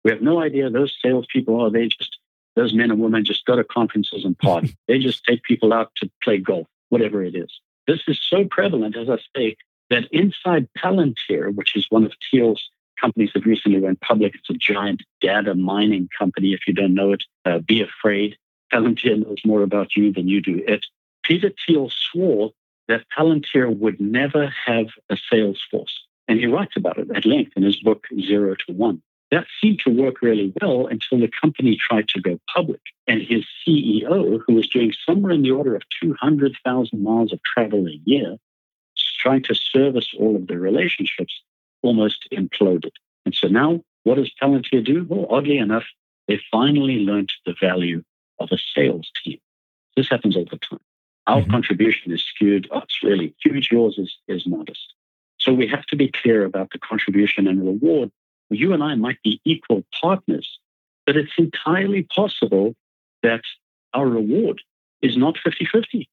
We 0.04 0.10
have 0.10 0.22
no 0.22 0.40
idea 0.40 0.68
those 0.68 0.96
salespeople 1.02 1.60
are. 1.60 1.70
They 1.70 1.88
just 1.88 2.18
those 2.54 2.74
men 2.74 2.90
and 2.90 3.00
women 3.00 3.24
just 3.24 3.46
go 3.46 3.56
to 3.56 3.64
conferences 3.64 4.24
and 4.24 4.36
party. 4.38 4.76
they 4.88 4.98
just 4.98 5.24
take 5.24 5.42
people 5.42 5.72
out 5.72 5.90
to 5.96 6.10
play 6.22 6.38
golf, 6.38 6.66
whatever 6.90 7.22
it 7.22 7.34
is. 7.34 7.50
This 7.86 8.00
is 8.06 8.20
so 8.22 8.44
prevalent, 8.44 8.96
as 8.96 9.08
I 9.08 9.18
say, 9.34 9.56
that 9.90 10.04
inside 10.12 10.68
Palantir, 10.78 11.54
which 11.54 11.76
is 11.76 11.86
one 11.88 12.04
of 12.04 12.12
Thiel's 12.30 12.62
companies 13.00 13.30
that 13.34 13.46
recently 13.46 13.80
went 13.80 14.00
public, 14.00 14.34
it's 14.34 14.50
a 14.50 14.54
giant 14.54 15.02
data 15.20 15.54
mining 15.54 16.08
company. 16.16 16.52
If 16.52 16.60
you 16.66 16.74
don't 16.74 16.94
know 16.94 17.12
it, 17.12 17.22
uh, 17.44 17.58
be 17.58 17.82
afraid. 17.82 18.36
Palantir 18.72 19.24
knows 19.24 19.38
more 19.44 19.62
about 19.62 19.96
you 19.96 20.12
than 20.12 20.28
you 20.28 20.40
do 20.40 20.62
it. 20.66 20.84
Peter 21.22 21.50
Thiel 21.66 21.90
swore 21.90 22.52
that 22.88 23.04
Palantir 23.16 23.76
would 23.76 24.00
never 24.00 24.52
have 24.66 24.86
a 25.08 25.16
sales 25.30 25.62
force. 25.70 26.06
And 26.28 26.38
he 26.38 26.46
writes 26.46 26.76
about 26.76 26.98
it 26.98 27.10
at 27.14 27.26
length 27.26 27.52
in 27.56 27.62
his 27.62 27.80
book, 27.80 28.06
Zero 28.20 28.54
to 28.66 28.72
One. 28.72 29.02
That 29.30 29.46
seemed 29.60 29.80
to 29.80 29.90
work 29.90 30.20
really 30.20 30.52
well 30.60 30.86
until 30.86 31.18
the 31.18 31.30
company 31.40 31.76
tried 31.76 32.08
to 32.08 32.20
go 32.20 32.38
public. 32.54 32.80
And 33.06 33.22
his 33.22 33.44
CEO, 33.66 34.40
who 34.46 34.54
was 34.54 34.68
doing 34.68 34.92
somewhere 35.06 35.32
in 35.32 35.42
the 35.42 35.50
order 35.50 35.74
of 35.74 35.82
200,000 36.02 37.02
miles 37.02 37.32
of 37.32 37.40
travel 37.42 37.86
a 37.86 38.00
year, 38.04 38.36
trying 39.22 39.42
to 39.44 39.54
service 39.54 40.12
all 40.18 40.36
of 40.36 40.48
the 40.48 40.58
relationships 40.58 41.42
almost 41.82 42.28
imploded. 42.32 42.92
And 43.24 43.34
so 43.34 43.48
now, 43.48 43.82
what 44.04 44.16
does 44.16 44.32
Palantir 44.40 44.84
do? 44.84 45.06
Well, 45.08 45.26
oddly 45.30 45.58
enough, 45.58 45.84
they 46.28 46.40
finally 46.50 46.98
learned 46.98 47.32
the 47.46 47.54
value 47.60 48.02
of 48.38 48.50
a 48.52 48.58
sales 48.74 49.10
team. 49.22 49.38
This 49.96 50.08
happens 50.08 50.36
all 50.36 50.46
the 50.50 50.58
time. 50.58 50.80
Our 51.26 51.40
mm-hmm. 51.40 51.50
contribution 51.50 52.12
is 52.12 52.22
skewed. 52.22 52.68
Oh, 52.70 52.80
it's 52.80 53.02
really 53.02 53.34
huge. 53.42 53.70
Yours 53.70 53.96
is, 53.98 54.16
is 54.26 54.46
modest. 54.46 54.94
So 55.42 55.52
we 55.52 55.66
have 55.66 55.84
to 55.86 55.96
be 55.96 56.08
clear 56.08 56.44
about 56.44 56.70
the 56.70 56.78
contribution 56.78 57.48
and 57.48 57.66
reward. 57.66 58.12
You 58.50 58.72
and 58.72 58.82
I 58.82 58.94
might 58.94 59.20
be 59.24 59.40
equal 59.44 59.82
partners, 60.00 60.60
but 61.04 61.16
it's 61.16 61.32
entirely 61.36 62.04
possible 62.04 62.76
that 63.24 63.42
our 63.92 64.06
reward 64.06 64.62
is 65.00 65.16
not 65.16 65.36
50 65.38 65.64
50. 65.64 66.08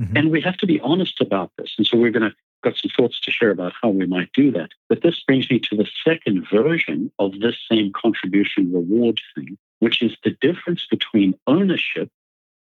Mm-hmm. 0.00 0.16
And 0.16 0.30
we 0.32 0.40
have 0.40 0.56
to 0.58 0.66
be 0.66 0.80
honest 0.80 1.20
about 1.20 1.52
this. 1.58 1.74
And 1.78 1.86
so 1.86 1.96
we're 1.96 2.10
going 2.10 2.28
to 2.28 2.34
got 2.62 2.76
some 2.76 2.90
thoughts 2.96 3.20
to 3.20 3.30
share 3.30 3.50
about 3.50 3.72
how 3.80 3.88
we 3.88 4.06
might 4.06 4.32
do 4.32 4.50
that. 4.52 4.70
But 4.88 5.02
this 5.02 5.22
brings 5.26 5.50
me 5.50 5.58
to 5.58 5.76
the 5.76 5.88
second 6.04 6.46
version 6.48 7.10
of 7.18 7.40
this 7.40 7.56
same 7.70 7.92
contribution 7.92 8.72
reward 8.72 9.20
thing, 9.34 9.58
which 9.80 10.00
is 10.00 10.16
the 10.22 10.36
difference 10.40 10.86
between 10.88 11.34
ownership, 11.46 12.08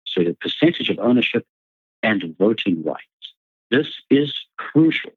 so 0.04 0.24
the 0.24 0.36
percentage 0.40 0.90
of 0.90 0.98
ownership, 0.98 1.46
and 2.02 2.36
voting 2.36 2.82
rights. 2.82 3.02
This 3.70 3.88
is 4.10 4.34
crucial. 4.58 5.12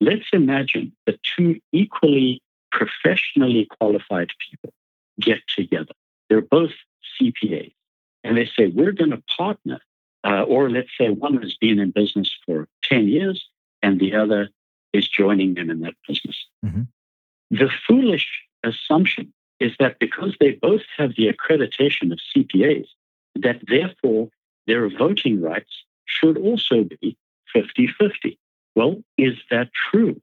Let's 0.00 0.26
imagine 0.32 0.92
that 1.06 1.20
two 1.22 1.60
equally 1.72 2.42
professionally 2.70 3.66
qualified 3.78 4.30
people 4.50 4.72
get 5.20 5.40
together. 5.48 5.94
They're 6.28 6.42
both 6.42 6.72
CPAs, 7.18 7.72
and 8.22 8.36
they 8.36 8.46
say, 8.46 8.66
We're 8.66 8.92
going 8.92 9.10
to 9.10 9.22
partner. 9.36 9.80
Uh, 10.24 10.42
or 10.42 10.68
let's 10.68 10.90
say 10.98 11.08
one 11.08 11.40
has 11.40 11.56
been 11.56 11.78
in 11.78 11.92
business 11.92 12.36
for 12.44 12.66
10 12.82 13.06
years 13.06 13.48
and 13.80 14.00
the 14.00 14.12
other 14.12 14.48
is 14.92 15.06
joining 15.06 15.54
them 15.54 15.70
in 15.70 15.80
that 15.80 15.94
business. 16.08 16.46
Mm-hmm. 16.64 16.82
The 17.52 17.70
foolish 17.86 18.26
assumption 18.64 19.32
is 19.60 19.72
that 19.78 20.00
because 20.00 20.34
they 20.40 20.52
both 20.52 20.82
have 20.96 21.14
the 21.16 21.32
accreditation 21.32 22.12
of 22.12 22.18
CPAs, 22.34 22.88
that 23.36 23.60
therefore 23.68 24.30
their 24.66 24.88
voting 24.88 25.40
rights 25.40 25.84
should 26.06 26.36
also 26.38 26.84
be 27.00 27.16
50 27.52 27.88
50. 27.98 28.38
Well, 28.76 29.02
is 29.18 29.36
that 29.50 29.70
true? 29.90 30.20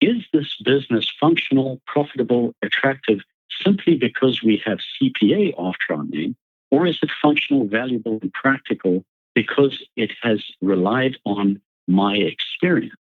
Is 0.00 0.24
this 0.32 0.56
business 0.64 1.12
functional, 1.20 1.82
profitable, 1.86 2.54
attractive 2.62 3.20
simply 3.62 3.96
because 3.96 4.42
we 4.42 4.62
have 4.64 4.78
CPA 4.78 5.52
after 5.58 5.94
our 5.94 6.04
name? 6.04 6.36
Or 6.70 6.86
is 6.86 6.98
it 7.02 7.10
functional, 7.20 7.66
valuable, 7.66 8.18
and 8.22 8.32
practical 8.32 9.04
because 9.34 9.84
it 9.96 10.12
has 10.22 10.42
relied 10.60 11.16
on 11.24 11.60
my 11.86 12.16
experience. 12.16 12.94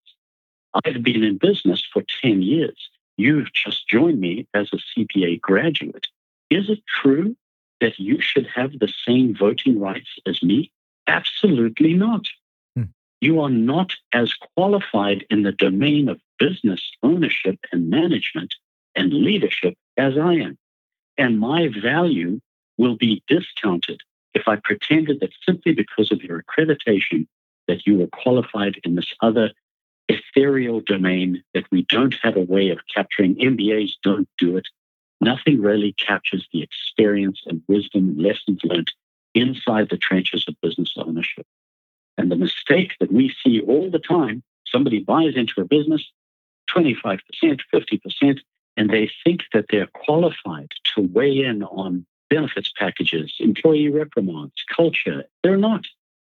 I've 0.85 1.03
been 1.03 1.24
in 1.24 1.38
business 1.38 1.87
for 1.92 2.03
10 2.22 2.42
years. 2.42 2.90
You've 3.16 3.53
just 3.53 3.88
joined 3.88 4.20
me 4.20 4.46
as 4.55 4.70
a 4.72 4.79
CPA 4.79 5.40
graduate. 5.40 6.07
Is 6.51 6.70
it 6.70 6.81
true 6.87 7.37
that 7.81 7.98
you 7.98 8.20
should 8.20 8.46
have 8.55 8.79
the 8.79 8.92
same 9.07 9.35
voting 9.35 9.79
rights 9.79 10.11
as 10.27 10.42
me? 10.42 10.70
Absolutely 11.07 11.94
not. 11.94 12.27
You 13.20 13.40
are 13.40 13.50
not 13.50 13.92
as 14.12 14.33
qualified 14.57 15.26
in 15.31 15.42
the 15.42 15.52
domain 15.52 16.09
of 16.09 16.20
business 16.38 16.81
ownership 17.02 17.59
and 17.72 17.90
management 17.90 18.54
and 18.94 19.12
leadership 19.12 19.74
as 19.96 20.16
I 20.16 20.35
am. 20.35 20.59
And 21.16 21.40
my 21.40 21.68
value 21.68 22.40
will 22.76 22.96
be 22.96 23.22
discounted 23.26 24.00
if 24.35 24.46
I 24.46 24.57
pretended 24.57 25.20
that 25.20 25.33
simply 25.44 25.72
because 25.72 26.12
of 26.12 26.22
your 26.22 26.42
accreditation, 26.42 27.26
that 27.66 27.87
you 27.87 27.98
were 27.98 28.07
qualified 28.07 28.81
in 28.85 28.94
this 28.94 29.12
other 29.20 29.50
ethereal 30.09 30.81
domain 30.81 31.42
that 31.54 31.70
we 31.70 31.83
don't 31.83 32.14
have 32.22 32.37
a 32.37 32.40
way 32.40 32.70
of 32.70 32.78
capturing. 32.94 33.35
MBAs 33.37 33.92
don't 34.02 34.28
do 34.38 34.57
it. 34.57 34.66
Nothing 35.20 35.61
really 35.61 35.92
captures 35.92 36.48
the 36.52 36.62
experience 36.62 37.42
and 37.46 37.62
wisdom, 37.68 38.16
lessons 38.16 38.61
learned 38.62 38.92
inside 39.35 39.88
the 39.90 39.98
trenches 39.98 40.44
of 40.48 40.61
business 40.62 40.94
ownership. 40.96 41.46
And 42.18 42.31
the 42.31 42.37
mistake 42.37 42.92
that 43.00 43.12
we 43.12 43.35
see 43.42 43.61
all 43.61 43.90
the 43.90 44.00
time 44.00 44.42
somebody 44.66 44.98
buys 44.98 45.35
into 45.37 45.61
a 45.61 45.64
business, 45.64 46.04
25%, 46.76 47.20
50%, 47.42 48.40
and 48.76 48.90
they 48.90 49.11
think 49.24 49.42
that 49.54 49.66
they're 49.70 49.88
qualified 49.94 50.72
to 50.94 51.02
weigh 51.02 51.38
in 51.38 51.62
on 51.62 52.04
benefits 52.28 52.70
packages, 52.76 53.33
employee 53.38 53.88
reprimands, 53.88 54.52
culture. 54.74 55.24
They're 55.42 55.57
not. 55.57 55.85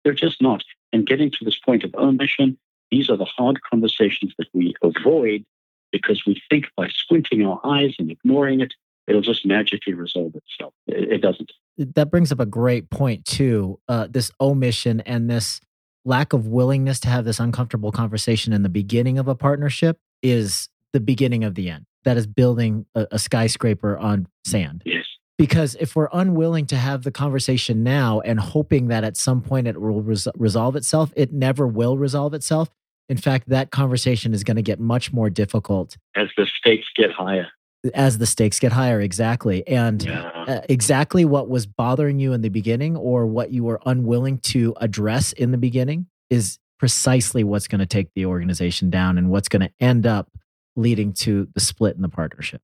They're 0.04 0.14
just 0.14 0.40
not. 0.40 0.62
And 0.92 1.06
getting 1.06 1.30
to 1.32 1.44
this 1.44 1.58
point 1.58 1.82
of 1.82 1.94
omission, 1.94 2.58
these 2.90 3.10
are 3.10 3.16
the 3.16 3.24
hard 3.24 3.60
conversations 3.62 4.34
that 4.38 4.48
we 4.52 4.74
avoid 4.82 5.44
because 5.92 6.24
we 6.26 6.40
think 6.48 6.66
by 6.76 6.88
squinting 6.88 7.44
our 7.44 7.60
eyes 7.64 7.94
and 7.98 8.10
ignoring 8.10 8.60
it, 8.60 8.74
it'll 9.06 9.20
just 9.20 9.44
magically 9.44 9.92
resolve 9.92 10.34
itself. 10.34 10.72
It, 10.86 11.20
doesn't. 11.20 11.52
That 11.76 12.10
brings 12.10 12.30
up 12.30 12.40
a 12.40 12.46
great 12.46 12.90
point, 12.90 13.24
too. 13.24 13.80
Uh, 13.88 14.06
this 14.08 14.30
omission 14.40 15.00
and 15.00 15.28
this 15.28 15.60
lack 16.04 16.32
of 16.32 16.46
willingness 16.46 17.00
to 17.00 17.08
have 17.08 17.24
this 17.24 17.40
uncomfortable 17.40 17.92
conversation 17.92 18.52
in 18.52 18.62
the 18.62 18.68
beginning 18.68 19.18
of 19.18 19.28
a 19.28 19.34
partnership 19.34 19.98
is 20.22 20.68
the 20.92 21.00
beginning 21.00 21.44
of 21.44 21.54
the 21.54 21.70
end. 21.70 21.86
That 22.04 22.16
is 22.16 22.26
building 22.26 22.86
a, 22.94 23.06
a 23.12 23.18
skyscraper 23.18 23.98
on 23.98 24.26
sand. 24.44 24.82
Yes. 24.84 25.04
Because 25.36 25.74
if 25.80 25.96
we're 25.96 26.08
unwilling 26.12 26.66
to 26.66 26.76
have 26.76 27.02
the 27.02 27.10
conversation 27.10 27.82
now 27.82 28.20
and 28.20 28.38
hoping 28.38 28.88
that 28.88 29.04
at 29.04 29.16
some 29.16 29.40
point 29.40 29.66
it 29.66 29.80
will 29.80 30.02
res- 30.02 30.28
resolve 30.34 30.76
itself, 30.76 31.12
it 31.16 31.32
never 31.32 31.66
will 31.66 31.96
resolve 31.96 32.34
itself. 32.34 32.68
In 33.08 33.16
fact, 33.16 33.48
that 33.48 33.70
conversation 33.70 34.34
is 34.34 34.44
going 34.44 34.56
to 34.56 34.62
get 34.62 34.78
much 34.78 35.12
more 35.12 35.30
difficult 35.30 35.96
as 36.14 36.28
the 36.36 36.46
stakes 36.46 36.86
get 36.94 37.10
higher. 37.10 37.48
As 37.94 38.18
the 38.18 38.26
stakes 38.26 38.58
get 38.58 38.72
higher, 38.72 39.00
exactly. 39.00 39.66
And 39.66 40.02
Yeah. 40.02 40.44
uh, 40.46 40.60
exactly 40.68 41.24
what 41.24 41.48
was 41.48 41.66
bothering 41.66 42.18
you 42.18 42.32
in 42.32 42.42
the 42.42 42.48
beginning 42.50 42.96
or 42.96 43.26
what 43.26 43.52
you 43.52 43.64
were 43.64 43.80
unwilling 43.86 44.38
to 44.38 44.74
address 44.80 45.32
in 45.32 45.50
the 45.50 45.58
beginning 45.58 46.06
is 46.28 46.58
precisely 46.78 47.42
what's 47.44 47.68
going 47.68 47.78
to 47.78 47.86
take 47.86 48.08
the 48.14 48.26
organization 48.26 48.90
down 48.90 49.16
and 49.18 49.30
what's 49.30 49.48
going 49.48 49.60
to 49.62 49.70
end 49.80 50.06
up 50.06 50.30
leading 50.76 51.12
to 51.12 51.48
the 51.54 51.60
split 51.60 51.96
in 51.96 52.02
the 52.02 52.08
partnership. 52.08 52.60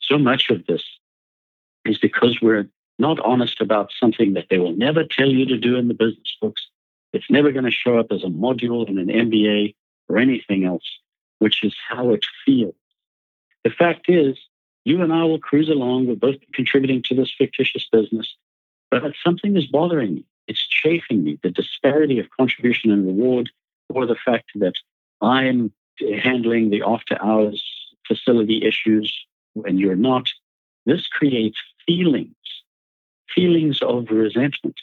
so 0.00 0.18
much 0.18 0.50
of 0.50 0.64
this 0.66 0.82
is 1.84 1.98
because 1.98 2.40
we're 2.40 2.68
not 2.98 3.18
honest 3.20 3.60
about 3.60 3.90
something 3.98 4.34
that 4.34 4.46
they 4.50 4.58
will 4.58 4.72
never 4.76 5.02
tell 5.04 5.28
you 5.28 5.44
to 5.46 5.56
do 5.58 5.76
in 5.76 5.88
the 5.88 5.94
business 5.94 6.36
books. 6.40 6.68
It's 7.12 7.28
never 7.30 7.50
going 7.52 7.64
to 7.64 7.70
show 7.70 7.98
up 7.98 8.06
as 8.10 8.22
a 8.22 8.28
module 8.28 8.88
in 8.88 8.98
an 8.98 9.08
MBA 9.08 9.74
or 10.08 10.18
anything 10.18 10.64
else, 10.64 10.84
which 11.40 11.62
is 11.64 11.74
how 11.88 12.10
it 12.10 12.24
feels. 12.44 12.74
The 13.64 13.70
fact 13.70 14.08
is, 14.08 14.36
you 14.86 15.02
and 15.02 15.12
I 15.12 15.24
will 15.24 15.40
cruise 15.40 15.68
along. 15.68 16.06
We'll 16.06 16.14
both 16.14 16.38
be 16.38 16.46
contributing 16.54 17.02
to 17.06 17.14
this 17.16 17.34
fictitious 17.36 17.88
business, 17.90 18.36
but 18.88 19.02
something 19.24 19.56
is 19.56 19.66
bothering 19.66 20.14
me. 20.14 20.24
It's 20.46 20.64
chafing 20.64 21.24
me. 21.24 21.40
The 21.42 21.50
disparity 21.50 22.20
of 22.20 22.30
contribution 22.30 22.92
and 22.92 23.04
reward, 23.04 23.50
or 23.88 24.06
the 24.06 24.14
fact 24.14 24.52
that 24.54 24.74
I'm 25.20 25.72
handling 26.22 26.70
the 26.70 26.82
after 26.86 27.20
hours 27.20 27.60
facility 28.06 28.64
issues 28.64 29.12
and 29.64 29.80
you're 29.80 29.96
not. 29.96 30.28
This 30.84 31.08
creates 31.08 31.58
feelings, 31.84 32.36
feelings 33.34 33.80
of 33.82 34.08
resentment. 34.10 34.78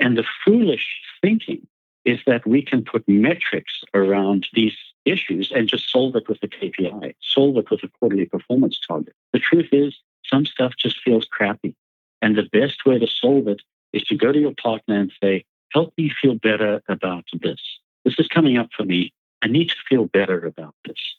And 0.00 0.18
the 0.18 0.24
foolish 0.44 0.86
thinking 1.22 1.64
is 2.04 2.18
that 2.26 2.48
we 2.48 2.62
can 2.62 2.84
put 2.84 3.08
metrics 3.08 3.84
around 3.94 4.48
these 4.54 4.76
issues 5.06 5.52
and 5.54 5.68
just 5.68 5.90
solve 5.90 6.16
it 6.16 6.28
with 6.28 6.42
a 6.42 6.48
KPI, 6.48 7.14
solve 7.20 7.56
it 7.58 7.70
with 7.70 7.82
a 7.82 7.88
quarterly 7.88 8.26
performance 8.26 8.78
target. 8.86 9.14
The 9.32 9.38
truth 9.38 9.68
is, 9.72 9.96
some 10.24 10.44
stuff 10.44 10.74
just 10.76 11.00
feels 11.00 11.24
crappy. 11.24 11.74
And 12.20 12.36
the 12.36 12.48
best 12.52 12.84
way 12.84 12.98
to 12.98 13.06
solve 13.06 13.48
it 13.48 13.62
is 13.92 14.02
to 14.04 14.16
go 14.16 14.32
to 14.32 14.38
your 14.38 14.54
partner 14.60 14.98
and 14.98 15.12
say, 15.22 15.44
help 15.72 15.92
me 15.96 16.12
feel 16.20 16.34
better 16.34 16.82
about 16.88 17.24
this. 17.40 17.60
This 18.04 18.18
is 18.18 18.28
coming 18.28 18.58
up 18.58 18.70
for 18.76 18.84
me. 18.84 19.12
I 19.42 19.48
need 19.48 19.68
to 19.68 19.76
feel 19.88 20.06
better 20.06 20.44
about 20.44 20.74
this. 20.84 21.16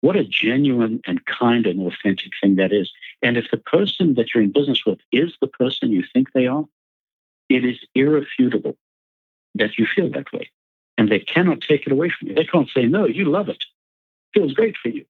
What 0.00 0.16
a 0.16 0.24
genuine 0.24 1.00
and 1.06 1.24
kind 1.26 1.66
and 1.66 1.80
authentic 1.80 2.32
thing 2.40 2.56
that 2.56 2.72
is. 2.72 2.92
And 3.22 3.36
if 3.36 3.50
the 3.50 3.56
person 3.56 4.14
that 4.14 4.34
you're 4.34 4.44
in 4.44 4.52
business 4.52 4.84
with 4.86 4.98
is 5.12 5.34
the 5.40 5.46
person 5.46 5.90
you 5.90 6.04
think 6.12 6.32
they 6.32 6.46
are, 6.46 6.64
it 7.48 7.64
is 7.64 7.78
irrefutable 7.94 8.76
that 9.54 9.78
you 9.78 9.86
feel 9.86 10.10
that 10.10 10.32
way. 10.32 10.50
And 10.98 11.10
they 11.10 11.20
cannot 11.20 11.60
take 11.60 11.86
it 11.86 11.92
away 11.92 12.10
from 12.10 12.28
you. 12.28 12.34
They 12.34 12.44
can't 12.44 12.70
say, 12.70 12.86
no, 12.86 13.06
you 13.06 13.26
love 13.26 13.48
it. 13.48 13.62
it 13.62 14.38
Feels 14.38 14.54
great 14.54 14.76
for 14.76 14.88
you. 14.88 15.04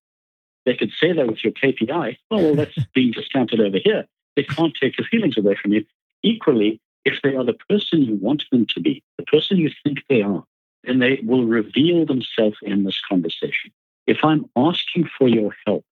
They 0.64 0.74
could 0.74 0.90
say 0.90 1.12
that 1.12 1.26
with 1.26 1.44
your 1.44 1.52
KPI. 1.52 2.18
Oh, 2.30 2.36
well, 2.42 2.54
that's 2.56 2.76
being 2.94 3.12
discounted 3.12 3.60
over 3.60 3.78
here. 3.82 4.04
They 4.34 4.42
can't 4.42 4.74
take 4.80 4.98
your 4.98 5.06
feelings 5.06 5.38
away 5.38 5.56
from 5.60 5.72
you. 5.72 5.84
Equally, 6.22 6.80
if 7.04 7.22
they 7.22 7.36
are 7.36 7.44
the 7.44 7.56
person 7.68 8.02
you 8.02 8.16
want 8.16 8.44
them 8.50 8.66
to 8.74 8.80
be, 8.80 9.02
the 9.16 9.24
person 9.24 9.58
you 9.58 9.70
think 9.84 10.00
they 10.08 10.22
are, 10.22 10.44
then 10.84 10.98
they 10.98 11.20
will 11.22 11.44
reveal 11.44 12.04
themselves 12.04 12.58
in 12.62 12.84
this 12.84 13.00
conversation. 13.08 13.70
If 14.06 14.18
I'm 14.24 14.46
asking 14.56 15.08
for 15.18 15.28
your 15.28 15.54
help, 15.66 15.84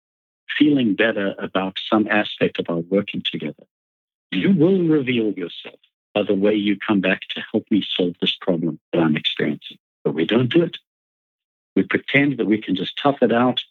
feeling 0.58 0.94
better 0.94 1.34
about 1.38 1.78
some 1.88 2.06
aspect 2.08 2.58
of 2.58 2.66
our 2.68 2.78
working 2.78 3.22
together, 3.24 3.64
you 4.30 4.52
will 4.52 4.82
reveal 4.82 5.32
yourself 5.32 5.78
by 6.14 6.22
the 6.22 6.34
way 6.34 6.54
you 6.54 6.76
come 6.78 7.00
back 7.00 7.22
to 7.30 7.42
help 7.52 7.64
me 7.70 7.84
solve 7.96 8.14
this 8.20 8.36
problem 8.40 8.78
that 8.92 9.00
I'm 9.00 9.16
experiencing. 9.16 9.78
But 10.04 10.14
we 10.14 10.26
don't 10.26 10.52
do 10.52 10.62
it. 10.62 10.76
We 11.74 11.82
pretend 11.82 12.38
that 12.38 12.46
we 12.46 12.60
can 12.60 12.76
just 12.76 12.98
tough 13.02 13.18
it 13.22 13.32
out 13.32 13.62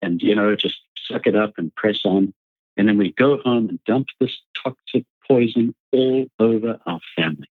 and, 0.00 0.20
you 0.20 0.34
know, 0.34 0.56
just 0.56 0.80
suck 1.06 1.26
it 1.26 1.36
up 1.36 1.54
and 1.58 1.74
press 1.74 2.00
on. 2.04 2.34
And 2.76 2.88
then 2.88 2.98
we 2.98 3.12
go 3.12 3.38
home 3.38 3.68
and 3.68 3.84
dump 3.84 4.08
this 4.18 4.40
toxic 4.62 5.04
poison 5.28 5.74
all 5.92 6.26
over 6.38 6.78
our 6.86 7.00
family. 7.16 7.48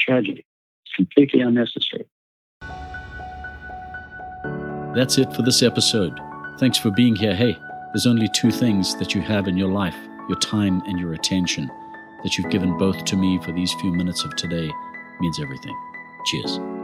Tragedy. 0.00 0.46
It's 0.86 0.94
completely 0.94 1.40
unnecessary. 1.40 2.06
That's 4.94 5.18
it 5.18 5.32
for 5.34 5.42
this 5.42 5.62
episode. 5.62 6.18
Thanks 6.58 6.78
for 6.78 6.90
being 6.90 7.14
here. 7.14 7.34
Hey, 7.34 7.56
there's 7.92 8.06
only 8.06 8.28
two 8.34 8.50
things 8.50 8.96
that 8.96 9.14
you 9.14 9.20
have 9.20 9.48
in 9.48 9.56
your 9.56 9.70
life 9.70 9.96
your 10.28 10.38
time 10.38 10.82
and 10.86 10.98
your 10.98 11.14
attention. 11.14 11.70
That 12.22 12.36
you've 12.36 12.50
given 12.50 12.76
both 12.76 13.04
to 13.06 13.16
me 13.16 13.40
for 13.42 13.52
these 13.52 13.72
few 13.74 13.92
minutes 13.92 14.24
of 14.24 14.36
today 14.36 14.70
means 15.20 15.40
everything. 15.40 15.74
Cheers. 16.26 16.77